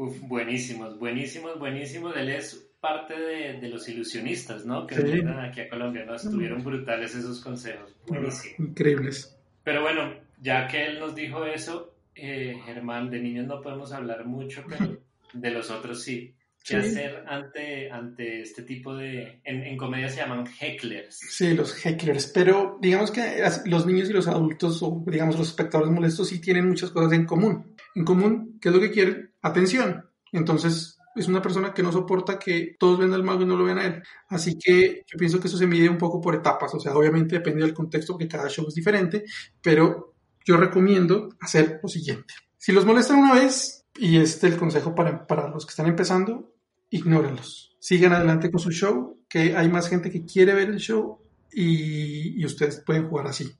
Uf, 0.00 0.18
buenísimos, 0.22 0.98
buenísimos, 0.98 1.58
buenísimos. 1.58 2.16
Él 2.16 2.30
es 2.30 2.70
parte 2.80 3.12
de, 3.12 3.68
los 3.68 3.86
ilusionistas, 3.86 4.64
¿no? 4.64 4.86
Que 4.86 4.94
vinieron 4.94 5.38
aquí 5.38 5.60
a 5.60 5.68
Colombia, 5.68 6.06
¿no? 6.06 6.14
Estuvieron 6.14 6.64
brutales 6.64 7.14
esos 7.14 7.40
consejos. 7.40 7.94
Buenísimo. 8.06 8.54
Increíbles. 8.66 9.36
Pero 9.62 9.82
bueno, 9.82 10.14
ya 10.40 10.66
que 10.68 10.86
él 10.86 11.00
nos 11.00 11.14
dijo 11.14 11.44
eso, 11.44 11.92
eh, 12.14 12.58
Germán, 12.64 13.10
de 13.10 13.20
niños 13.20 13.46
no 13.46 13.60
podemos 13.60 13.92
hablar 13.92 14.24
mucho, 14.24 14.64
pero 14.66 14.96
de 15.34 15.50
los 15.50 15.70
otros 15.70 16.02
sí. 16.02 16.34
¿Qué 16.64 16.76
hacer 16.76 17.24
ante, 17.26 17.90
ante 17.90 18.40
este 18.40 18.62
tipo 18.62 18.94
de... 18.94 19.40
En, 19.44 19.62
en, 19.64 19.76
comedia 19.76 20.08
se 20.08 20.20
llaman 20.20 20.46
hecklers. 20.46 21.16
Sí, 21.16 21.52
los 21.52 21.74
hecklers, 21.84 22.28
pero 22.34 22.78
digamos 22.80 23.10
que 23.10 23.42
los 23.66 23.86
niños 23.86 24.08
y 24.08 24.14
los 24.14 24.28
adultos, 24.28 24.82
o 24.82 25.04
digamos 25.06 25.38
los 25.38 25.48
espectadores 25.48 25.92
molestos, 25.92 26.28
sí 26.28 26.40
tienen 26.40 26.68
muchas 26.68 26.90
cosas 26.90 27.12
en 27.12 27.26
común. 27.26 27.76
En 27.94 28.04
común, 28.04 28.58
¿qué 28.60 28.68
es 28.68 28.74
lo 28.74 28.80
que 28.80 28.90
quieren? 28.90 29.29
Atención. 29.42 30.04
Entonces, 30.32 30.98
es 31.14 31.28
una 31.28 31.42
persona 31.42 31.74
que 31.74 31.82
no 31.82 31.92
soporta 31.92 32.38
que 32.38 32.76
todos 32.78 32.98
vean 32.98 33.12
al 33.12 33.24
mago 33.24 33.42
y 33.42 33.46
no 33.46 33.56
lo 33.56 33.64
vean 33.64 33.78
a 33.78 33.86
él. 33.86 34.02
Así 34.28 34.58
que 34.58 35.02
yo 35.06 35.18
pienso 35.18 35.40
que 35.40 35.48
eso 35.48 35.56
se 35.56 35.66
mide 35.66 35.88
un 35.88 35.98
poco 35.98 36.20
por 36.20 36.34
etapas, 36.34 36.74
o 36.74 36.80
sea, 36.80 36.94
obviamente 36.94 37.36
depende 37.36 37.62
del 37.62 37.74
contexto 37.74 38.12
porque 38.12 38.28
cada 38.28 38.48
show 38.48 38.66
es 38.68 38.74
diferente, 38.74 39.24
pero 39.60 40.14
yo 40.44 40.56
recomiendo 40.56 41.30
hacer 41.40 41.80
lo 41.82 41.88
siguiente. 41.88 42.34
Si 42.56 42.72
los 42.72 42.86
molestan 42.86 43.18
una 43.18 43.34
vez, 43.34 43.86
y 43.98 44.18
este 44.18 44.46
es 44.46 44.52
el 44.54 44.58
consejo 44.58 44.94
para, 44.94 45.26
para 45.26 45.48
los 45.48 45.66
que 45.66 45.70
están 45.70 45.86
empezando, 45.86 46.52
ignórenlos. 46.90 47.76
Sigan 47.80 48.12
adelante 48.12 48.50
con 48.50 48.60
su 48.60 48.70
show, 48.70 49.18
que 49.28 49.56
hay 49.56 49.68
más 49.68 49.88
gente 49.88 50.10
que 50.10 50.24
quiere 50.24 50.54
ver 50.54 50.68
el 50.68 50.78
show 50.78 51.18
y, 51.52 52.40
y 52.40 52.44
ustedes 52.44 52.82
pueden 52.84 53.08
jugar 53.08 53.26
así. 53.26 53.50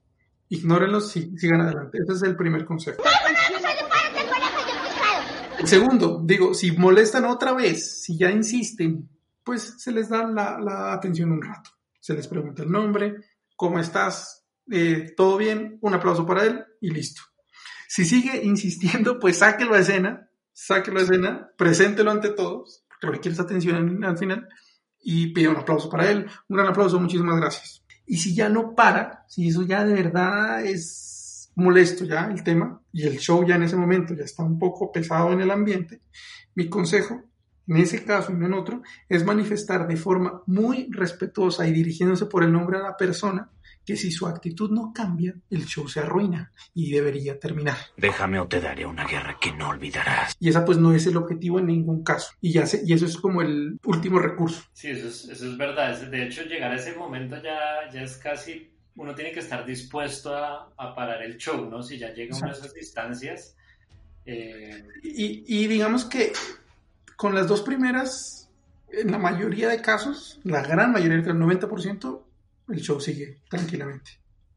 Ignórenlos 0.48 1.16
y 1.16 1.36
sigan 1.36 1.62
adelante. 1.62 1.98
Ese 2.02 2.12
es 2.12 2.22
el 2.22 2.36
primer 2.36 2.64
consejo. 2.64 3.02
Segundo, 5.64 6.22
digo, 6.24 6.54
si 6.54 6.72
molestan 6.72 7.24
otra 7.24 7.52
vez, 7.52 8.02
si 8.02 8.16
ya 8.16 8.30
insisten, 8.30 9.08
pues 9.44 9.74
se 9.78 9.92
les 9.92 10.08
da 10.08 10.24
la, 10.24 10.92
atención 10.92 11.32
un 11.32 11.42
rato. 11.42 11.70
Se 12.00 12.14
les 12.14 12.28
pregunta 12.28 12.62
el 12.62 12.70
nombre, 12.70 13.16
¿cómo 13.56 13.78
estás? 13.78 14.46
Eh, 14.70 15.12
¿Todo 15.16 15.36
bien? 15.36 15.78
Un 15.82 15.94
aplauso 15.94 16.24
para 16.24 16.44
él 16.44 16.64
y 16.80 16.90
listo. 16.90 17.22
Si 17.88 18.04
sigue 18.04 18.42
insistiendo, 18.44 19.18
pues 19.18 19.38
sáquelo 19.38 19.74
a 19.74 19.80
escena, 19.80 20.30
sáquelo 20.52 21.00
a 21.00 21.02
escena, 21.02 21.50
preséntelo 21.56 22.10
ante 22.10 22.30
todos, 22.30 22.84
porque 22.88 23.06
lo 23.06 23.20
que 23.20 23.42
atención 23.42 24.04
al 24.04 24.18
final, 24.18 24.48
y 25.02 25.32
pide 25.32 25.48
un 25.48 25.56
aplauso 25.56 25.90
para 25.90 26.10
él. 26.10 26.26
Un 26.48 26.56
gran 26.56 26.68
aplauso, 26.68 27.00
muchísimas 27.00 27.36
gracias. 27.36 27.82
Y 28.06 28.18
si 28.18 28.34
ya 28.34 28.48
no 28.48 28.74
para, 28.74 29.24
si 29.28 29.48
eso 29.48 29.62
ya 29.62 29.84
de 29.84 29.94
verdad 29.94 30.64
es 30.64 31.09
molesto 31.54 32.04
ya 32.04 32.26
el 32.26 32.42
tema 32.42 32.80
y 32.92 33.06
el 33.06 33.18
show 33.18 33.46
ya 33.46 33.56
en 33.56 33.64
ese 33.64 33.76
momento 33.76 34.14
ya 34.14 34.24
está 34.24 34.42
un 34.42 34.58
poco 34.58 34.90
pesado 34.90 35.32
en 35.32 35.40
el 35.40 35.50
ambiente, 35.50 36.00
mi 36.54 36.68
consejo, 36.68 37.22
en 37.66 37.76
ese 37.76 38.04
caso 38.04 38.32
y 38.32 38.34
no 38.34 38.46
en 38.46 38.54
otro, 38.54 38.82
es 39.08 39.24
manifestar 39.24 39.86
de 39.86 39.96
forma 39.96 40.42
muy 40.46 40.88
respetuosa 40.90 41.66
y 41.66 41.72
dirigiéndose 41.72 42.26
por 42.26 42.42
el 42.42 42.52
nombre 42.52 42.78
de 42.78 42.84
la 42.84 42.96
persona 42.96 43.50
que 43.84 43.96
si 43.96 44.10
su 44.10 44.26
actitud 44.26 44.70
no 44.70 44.92
cambia, 44.92 45.34
el 45.50 45.64
show 45.66 45.88
se 45.88 46.00
arruina 46.00 46.52
y 46.74 46.90
debería 46.90 47.38
terminar. 47.38 47.76
Déjame 47.96 48.38
o 48.38 48.46
te 48.46 48.60
daré 48.60 48.86
una 48.86 49.04
guerra 49.06 49.38
que 49.40 49.52
no 49.52 49.68
olvidarás. 49.68 50.36
Y 50.38 50.48
esa 50.48 50.64
pues 50.64 50.78
no 50.78 50.92
es 50.92 51.06
el 51.06 51.16
objetivo 51.16 51.58
en 51.58 51.66
ningún 51.66 52.04
caso. 52.04 52.32
Y, 52.40 52.52
ya 52.52 52.64
y 52.84 52.92
eso 52.92 53.06
es 53.06 53.16
como 53.16 53.42
el 53.42 53.78
último 53.84 54.18
recurso. 54.18 54.62
Sí, 54.72 54.88
eso 54.88 55.08
es, 55.08 55.28
eso 55.28 55.46
es 55.46 55.56
verdad. 55.56 55.98
De 56.08 56.24
hecho, 56.24 56.42
llegar 56.42 56.72
a 56.72 56.76
ese 56.76 56.94
momento 56.94 57.36
ya, 57.42 57.90
ya 57.92 58.02
es 58.02 58.16
casi 58.18 58.70
uno 58.96 59.14
tiene 59.14 59.32
que 59.32 59.40
estar 59.40 59.64
dispuesto 59.64 60.34
a, 60.34 60.94
parar 60.94 61.22
el 61.22 61.36
show, 61.36 61.68
¿no? 61.68 61.82
Si 61.82 61.98
ya 61.98 62.12
llega 62.12 62.36
a 62.36 62.50
esas 62.50 62.74
distancias. 62.74 63.56
Eh, 64.26 64.84
y, 65.02 65.66
digamos 65.66 66.04
que 66.04 66.32
con 67.16 67.34
las 67.34 67.48
dos 67.48 67.62
primeras, 67.62 68.48
en 68.90 69.10
la 69.10 69.18
mayoría 69.18 69.68
de 69.68 69.80
casos, 69.80 70.40
la 70.44 70.62
gran 70.62 70.92
mayoría, 70.92 71.16
el 71.16 71.24
90%, 71.24 72.22
el 72.68 72.80
show 72.80 73.00
sigue 73.00 73.38
tranquilamente. 73.48 74.12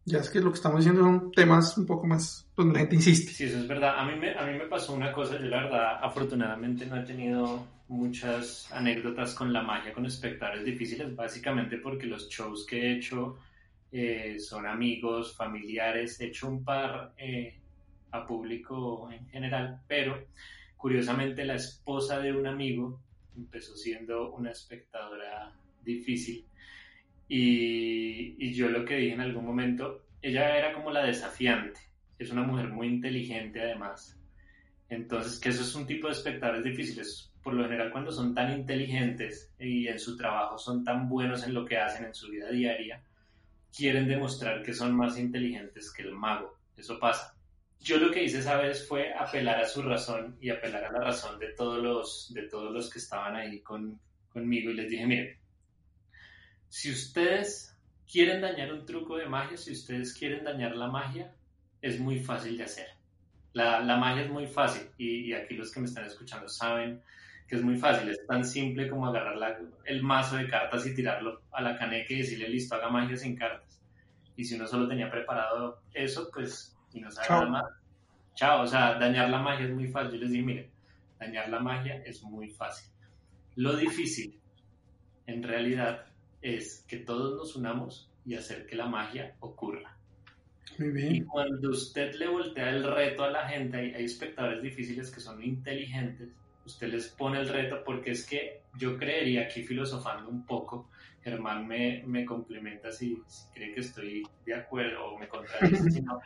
Ya 0.05 0.19
es 0.19 0.29
que 0.29 0.41
lo 0.41 0.51
que 0.51 0.55
estamos 0.55 0.79
diciendo 0.79 1.03
son 1.03 1.31
temas 1.31 1.77
un 1.77 1.85
poco 1.85 2.05
más 2.05 2.45
donde 2.57 2.73
la 2.73 2.79
gente 2.79 2.95
insiste. 2.95 3.31
Sí, 3.31 3.45
eso 3.45 3.59
es 3.59 3.67
verdad. 3.67 3.97
A 3.97 4.05
mí 4.05 4.19
me, 4.19 4.37
a 4.37 4.45
mí 4.45 4.57
me 4.57 4.65
pasó 4.65 4.93
una 4.93 5.13
cosa, 5.13 5.39
yo 5.39 5.45
la 5.45 5.63
verdad, 5.63 5.99
afortunadamente 6.01 6.85
no 6.85 6.97
he 6.97 7.05
tenido 7.05 7.65
muchas 7.87 8.69
anécdotas 8.71 9.33
con 9.33 9.53
la 9.53 9.61
magia, 9.61 9.93
con 9.93 10.05
espectadores 10.05 10.65
difíciles, 10.65 11.15
básicamente 11.15 11.77
porque 11.77 12.05
los 12.05 12.27
shows 12.27 12.65
que 12.65 12.81
he 12.81 12.97
hecho 12.97 13.37
eh, 13.95 14.39
son 14.39 14.65
amigos, 14.65 15.37
familiares, 15.37 16.19
he 16.19 16.25
hecho 16.25 16.47
un 16.47 16.63
par 16.63 17.13
eh, 17.15 17.59
a 18.09 18.25
público 18.25 19.07
en 19.11 19.27
general, 19.27 19.81
pero 19.87 20.25
curiosamente 20.75 21.45
la 21.45 21.55
esposa 21.55 22.19
de 22.19 22.33
un 22.33 22.47
amigo 22.47 22.99
empezó 23.37 23.75
siendo 23.75 24.31
una 24.31 24.49
espectadora 24.49 25.53
difícil. 25.83 26.43
Y, 27.27 28.35
y 28.43 28.53
yo 28.53 28.67
lo 28.69 28.83
que 28.83 28.95
dije 28.95 29.13
en 29.13 29.21
algún 29.21 29.45
momento, 29.45 30.07
ella 30.23 30.57
era 30.57 30.73
como 30.73 30.89
la 30.89 31.05
desafiante, 31.05 31.79
es 32.17 32.31
una 32.31 32.41
mujer 32.41 32.69
muy 32.69 32.87
inteligente 32.87 33.61
además, 33.61 34.19
entonces 34.89 35.39
que 35.39 35.49
eso 35.49 35.61
es 35.61 35.75
un 35.75 35.85
tipo 35.85 36.07
de 36.07 36.13
espectadores 36.13 36.63
difíciles, 36.63 37.31
por 37.43 37.53
lo 37.53 37.63
general 37.63 37.91
cuando 37.91 38.11
son 38.11 38.33
tan 38.33 38.51
inteligentes 38.51 39.53
y 39.59 39.87
en 39.87 39.99
su 39.99 40.17
trabajo 40.17 40.57
son 40.57 40.83
tan 40.83 41.07
buenos 41.07 41.45
en 41.45 41.53
lo 41.53 41.63
que 41.63 41.77
hacen 41.77 42.05
en 42.05 42.15
su 42.15 42.31
vida 42.31 42.49
diaria, 42.49 43.03
quieren 43.75 44.07
demostrar 44.07 44.61
que 44.61 44.73
son 44.73 44.95
más 44.95 45.17
inteligentes 45.17 45.91
que 45.91 46.03
el 46.03 46.11
mago. 46.13 46.57
Eso 46.77 46.99
pasa. 46.99 47.35
Yo 47.79 47.97
lo 47.97 48.11
que 48.11 48.23
hice 48.23 48.39
esa 48.39 48.57
vez 48.57 48.87
fue 48.87 49.13
apelar 49.13 49.59
a 49.59 49.67
su 49.67 49.81
razón 49.81 50.37
y 50.39 50.49
apelar 50.49 50.85
a 50.85 50.91
la 50.91 50.99
razón 50.99 51.37
de 51.39 51.47
todos 51.49 51.83
los, 51.83 52.33
de 52.33 52.43
todos 52.43 52.71
los 52.71 52.89
que 52.89 52.99
estaban 52.99 53.35
ahí 53.35 53.59
con, 53.61 53.99
conmigo 54.29 54.71
y 54.71 54.75
les 54.75 54.89
dije, 54.89 55.05
miren, 55.05 55.37
si 56.69 56.91
ustedes 56.91 57.77
quieren 58.09 58.41
dañar 58.41 58.71
un 58.71 58.85
truco 58.85 59.17
de 59.17 59.25
magia, 59.25 59.57
si 59.57 59.71
ustedes 59.71 60.13
quieren 60.13 60.43
dañar 60.43 60.75
la 60.75 60.87
magia, 60.87 61.35
es 61.81 61.99
muy 61.99 62.19
fácil 62.19 62.57
de 62.57 62.63
hacer. 62.63 62.87
La, 63.51 63.81
la 63.81 63.97
magia 63.97 64.23
es 64.23 64.29
muy 64.29 64.47
fácil 64.47 64.89
y, 64.97 65.29
y, 65.29 65.33
aquí 65.33 65.55
los 65.55 65.71
que 65.71 65.79
me 65.79 65.85
están 65.85 66.05
escuchando 66.05 66.47
saben 66.47 67.01
que 67.47 67.55
es 67.55 67.63
muy 67.63 67.77
fácil, 67.77 68.09
es 68.09 68.25
tan 68.25 68.45
simple 68.45 68.89
como 68.89 69.07
agarrar 69.07 69.59
el 69.85 70.01
mazo 70.03 70.37
de 70.37 70.47
cartas 70.47 70.85
y 70.87 70.95
tirarlo 70.95 71.41
a 71.51 71.61
la 71.61 71.77
caneca 71.77 72.13
y 72.13 72.17
decirle 72.17 72.49
listo, 72.49 72.75
haga 72.75 72.89
magia 72.89 73.17
sin 73.17 73.35
cartas. 73.35 73.81
Y 74.35 74.43
si 74.45 74.55
uno 74.55 74.65
solo 74.67 74.87
tenía 74.87 75.11
preparado 75.11 75.81
eso, 75.93 76.29
pues, 76.33 76.75
y 76.93 77.01
no 77.01 77.11
sabe 77.11 77.29
nada 77.29 77.45
más, 77.49 77.63
chao, 78.35 78.63
o 78.63 78.67
sea, 78.67 78.95
dañar 78.95 79.29
la 79.29 79.39
magia 79.39 79.65
es 79.65 79.73
muy 79.73 79.87
fácil. 79.87 80.13
Yo 80.13 80.19
les 80.21 80.31
dije, 80.31 80.43
miren, 80.43 80.69
dañar 81.19 81.49
la 81.49 81.59
magia 81.59 82.01
es 82.05 82.23
muy 82.23 82.49
fácil. 82.49 82.91
Lo 83.55 83.75
difícil, 83.75 84.39
en 85.27 85.43
realidad, 85.43 86.05
es 86.41 86.83
que 86.87 86.97
todos 86.97 87.35
nos 87.37 87.55
unamos 87.55 88.09
y 88.25 88.35
hacer 88.35 88.65
que 88.65 88.75
la 88.75 88.87
magia 88.87 89.35
ocurra. 89.39 89.95
Muy 90.79 90.87
Y 90.89 90.91
bien. 90.91 91.25
cuando 91.25 91.69
usted 91.69 92.15
le 92.15 92.27
voltea 92.27 92.69
el 92.69 92.83
reto 92.83 93.23
a 93.23 93.29
la 93.29 93.47
gente, 93.47 93.77
hay, 93.77 93.93
hay 93.93 94.05
espectadores 94.05 94.63
difíciles 94.63 95.11
que 95.11 95.19
son 95.19 95.43
inteligentes, 95.43 96.29
usted 96.65 96.87
les 96.87 97.09
pone 97.09 97.39
el 97.39 97.49
reto 97.49 97.83
porque 97.83 98.11
es 98.11 98.25
que 98.25 98.63
yo 98.77 98.97
creería, 98.97 99.43
aquí 99.43 99.63
filosofando 99.63 100.29
un 100.29 100.45
poco, 100.45 100.89
Germán 101.21 101.67
me, 101.67 102.03
me 102.05 102.25
complementa 102.25 102.91
si, 102.91 103.21
si 103.27 103.49
cree 103.53 103.73
que 103.73 103.81
estoy 103.81 104.23
de 104.45 104.55
acuerdo 104.55 105.05
o 105.05 105.19
me 105.19 105.27
contradice 105.27 105.89
si 105.91 106.01
no. 106.01 106.19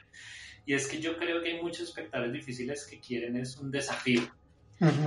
Y 0.66 0.74
es 0.74 0.88
que 0.88 1.00
yo 1.00 1.18
creo 1.18 1.42
que 1.42 1.54
hay 1.54 1.62
muchos 1.62 1.88
espectadores 1.88 2.34
difíciles 2.34 2.86
que 2.86 3.00
quieren 3.00 3.38
es 3.38 3.58
un 3.58 3.72
desafío. 3.72 4.22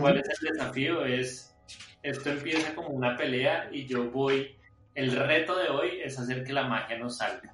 ¿Cuál 0.01 0.19
es 0.19 0.29
el 0.41 0.53
desafío? 0.53 1.05
Es, 1.05 1.55
esto 2.03 2.31
empieza 2.31 2.75
como 2.75 2.89
una 2.89 3.17
pelea 3.17 3.69
y 3.73 3.87
yo 3.87 4.11
voy, 4.11 4.57
el 4.95 5.13
reto 5.15 5.57
de 5.59 5.69
hoy 5.69 6.01
es 6.03 6.19
hacer 6.19 6.45
que 6.45 6.53
la 6.53 6.67
magia 6.67 6.99
no 6.99 7.11
salga 7.11 7.53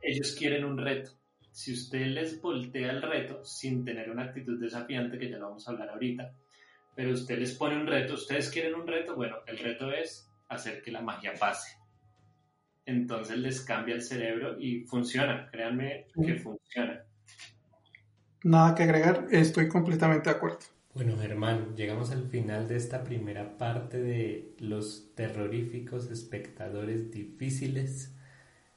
ellos 0.00 0.34
quieren 0.38 0.64
un 0.64 0.78
reto. 0.78 1.10
Si 1.50 1.72
usted 1.72 2.06
les 2.06 2.40
voltea 2.40 2.90
el 2.90 3.02
reto 3.02 3.44
sin 3.44 3.84
tener 3.84 4.10
una 4.10 4.24
actitud 4.24 4.60
desafiante, 4.60 5.18
que 5.18 5.30
ya 5.30 5.38
lo 5.38 5.48
vamos 5.48 5.66
a 5.66 5.72
hablar 5.72 5.90
ahorita, 5.90 6.32
pero 6.94 7.12
usted 7.12 7.38
les 7.38 7.54
pone 7.54 7.76
un 7.76 7.86
reto, 7.86 8.14
ustedes 8.14 8.50
quieren 8.50 8.74
un 8.74 8.86
reto, 8.86 9.14
bueno, 9.14 9.36
el 9.46 9.58
reto 9.58 9.90
es 9.92 10.30
hacer 10.48 10.82
que 10.82 10.92
la 10.92 11.00
magia 11.00 11.32
pase. 11.38 11.76
Entonces 12.84 13.38
les 13.38 13.60
cambia 13.60 13.94
el 13.94 14.02
cerebro 14.02 14.58
y 14.58 14.84
funciona, 14.84 15.48
créanme 15.50 16.06
que 16.24 16.34
funciona. 16.34 17.04
Nada 18.44 18.74
que 18.74 18.82
agregar, 18.82 19.26
estoy 19.30 19.68
completamente 19.68 20.28
de 20.28 20.36
acuerdo. 20.36 20.58
Bueno, 20.94 21.16
Germán, 21.16 21.74
llegamos 21.74 22.10
al 22.10 22.28
final 22.28 22.68
de 22.68 22.76
esta 22.76 23.02
primera 23.04 23.56
parte 23.56 23.98
de 23.98 24.54
los 24.58 25.14
terroríficos 25.14 26.10
espectadores 26.10 27.10
difíciles. 27.10 28.14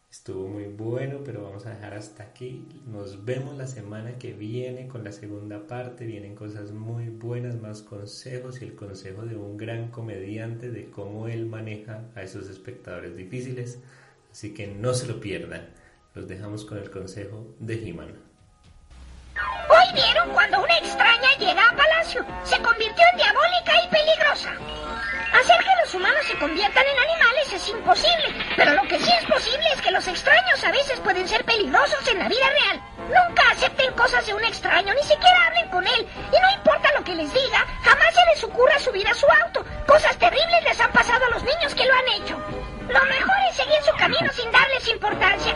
Estuvo 0.09 0.47
muy 0.47 0.65
bueno, 0.65 1.19
pero 1.25 1.43
vamos 1.43 1.65
a 1.65 1.71
dejar 1.71 1.93
hasta 1.93 2.23
aquí. 2.23 2.65
Nos 2.87 3.25
vemos 3.25 3.57
la 3.57 3.67
semana 3.67 4.17
que 4.17 4.33
viene 4.33 4.87
con 4.87 5.03
la 5.03 5.11
segunda 5.11 5.67
parte. 5.67 6.05
Vienen 6.05 6.35
cosas 6.35 6.71
muy 6.71 7.09
buenas, 7.09 7.55
más 7.61 7.81
consejos 7.81 8.61
y 8.61 8.65
el 8.65 8.75
consejo 8.75 9.23
de 9.23 9.35
un 9.35 9.57
gran 9.57 9.89
comediante 9.91 10.71
de 10.71 10.89
cómo 10.89 11.27
él 11.27 11.45
maneja 11.45 12.05
a 12.15 12.23
esos 12.23 12.49
espectadores 12.49 13.15
difíciles. 13.15 13.79
Así 14.31 14.53
que 14.53 14.67
no 14.67 14.93
se 14.93 15.07
lo 15.07 15.19
pierdan. 15.19 15.69
Los 16.13 16.27
dejamos 16.27 16.65
con 16.65 16.77
el 16.77 16.89
consejo 16.89 17.53
de 17.59 17.75
He-Man. 17.87 18.13
Hoy 19.69 19.93
vieron 19.93 20.29
cuando 20.29 20.63
una 20.63 20.77
extraña 20.77 21.27
llega 21.39 21.69
a 21.69 21.75
Palacio. 21.75 22.25
Se 22.43 22.61
convirtió 22.61 23.03
en 23.11 23.17
diabólica 23.17 23.73
y 23.83 23.89
peligrosa. 23.89 24.51
Hacer 25.33 25.57
que 25.63 25.64
humanos 25.93 26.25
se 26.25 26.37
conviertan 26.37 26.83
en 26.85 26.97
animales 26.97 27.53
es 27.53 27.69
imposible, 27.69 28.33
pero 28.55 28.73
lo 28.73 28.81
que 28.83 28.99
sí 28.99 29.11
es 29.19 29.25
posible 29.25 29.65
es 29.73 29.81
que 29.81 29.91
los 29.91 30.07
extraños 30.07 30.63
a 30.63 30.71
veces 30.71 30.99
pueden 31.01 31.27
ser 31.27 31.43
peligrosos 31.45 32.07
en 32.07 32.19
la 32.19 32.27
vida 32.27 32.49
real. 32.49 32.81
Nunca 33.07 33.43
acepten 33.51 33.93
cosas 33.93 34.25
de 34.25 34.33
un 34.33 34.43
extraño, 34.43 34.93
ni 34.93 35.03
siquiera 35.03 35.47
hablen 35.47 35.69
con 35.69 35.85
él. 35.85 36.07
Y 36.31 36.41
no 36.41 36.51
importa 36.55 36.91
lo 36.97 37.03
que 37.03 37.15
les 37.15 37.31
diga, 37.33 37.65
jamás 37.83 38.13
se 38.13 38.25
les 38.33 38.43
ocurra 38.43 38.79
subir 38.79 39.07
a 39.07 39.13
su 39.13 39.25
auto. 39.43 39.65
Cosas 39.85 40.17
terribles 40.17 40.63
les 40.63 40.79
han 40.79 40.91
pasado 40.91 41.25
a 41.25 41.29
los 41.29 41.43
niños 41.43 41.75
que 41.75 41.85
lo 41.85 41.93
han 41.93 42.21
hecho. 42.21 42.41
Lo 42.87 43.03
mejor 43.05 43.35
es 43.49 43.55
seguir 43.55 43.81
su 43.83 43.95
camino 43.97 44.31
sin 44.33 44.51
darles 44.51 44.87
importancia. 44.87 45.55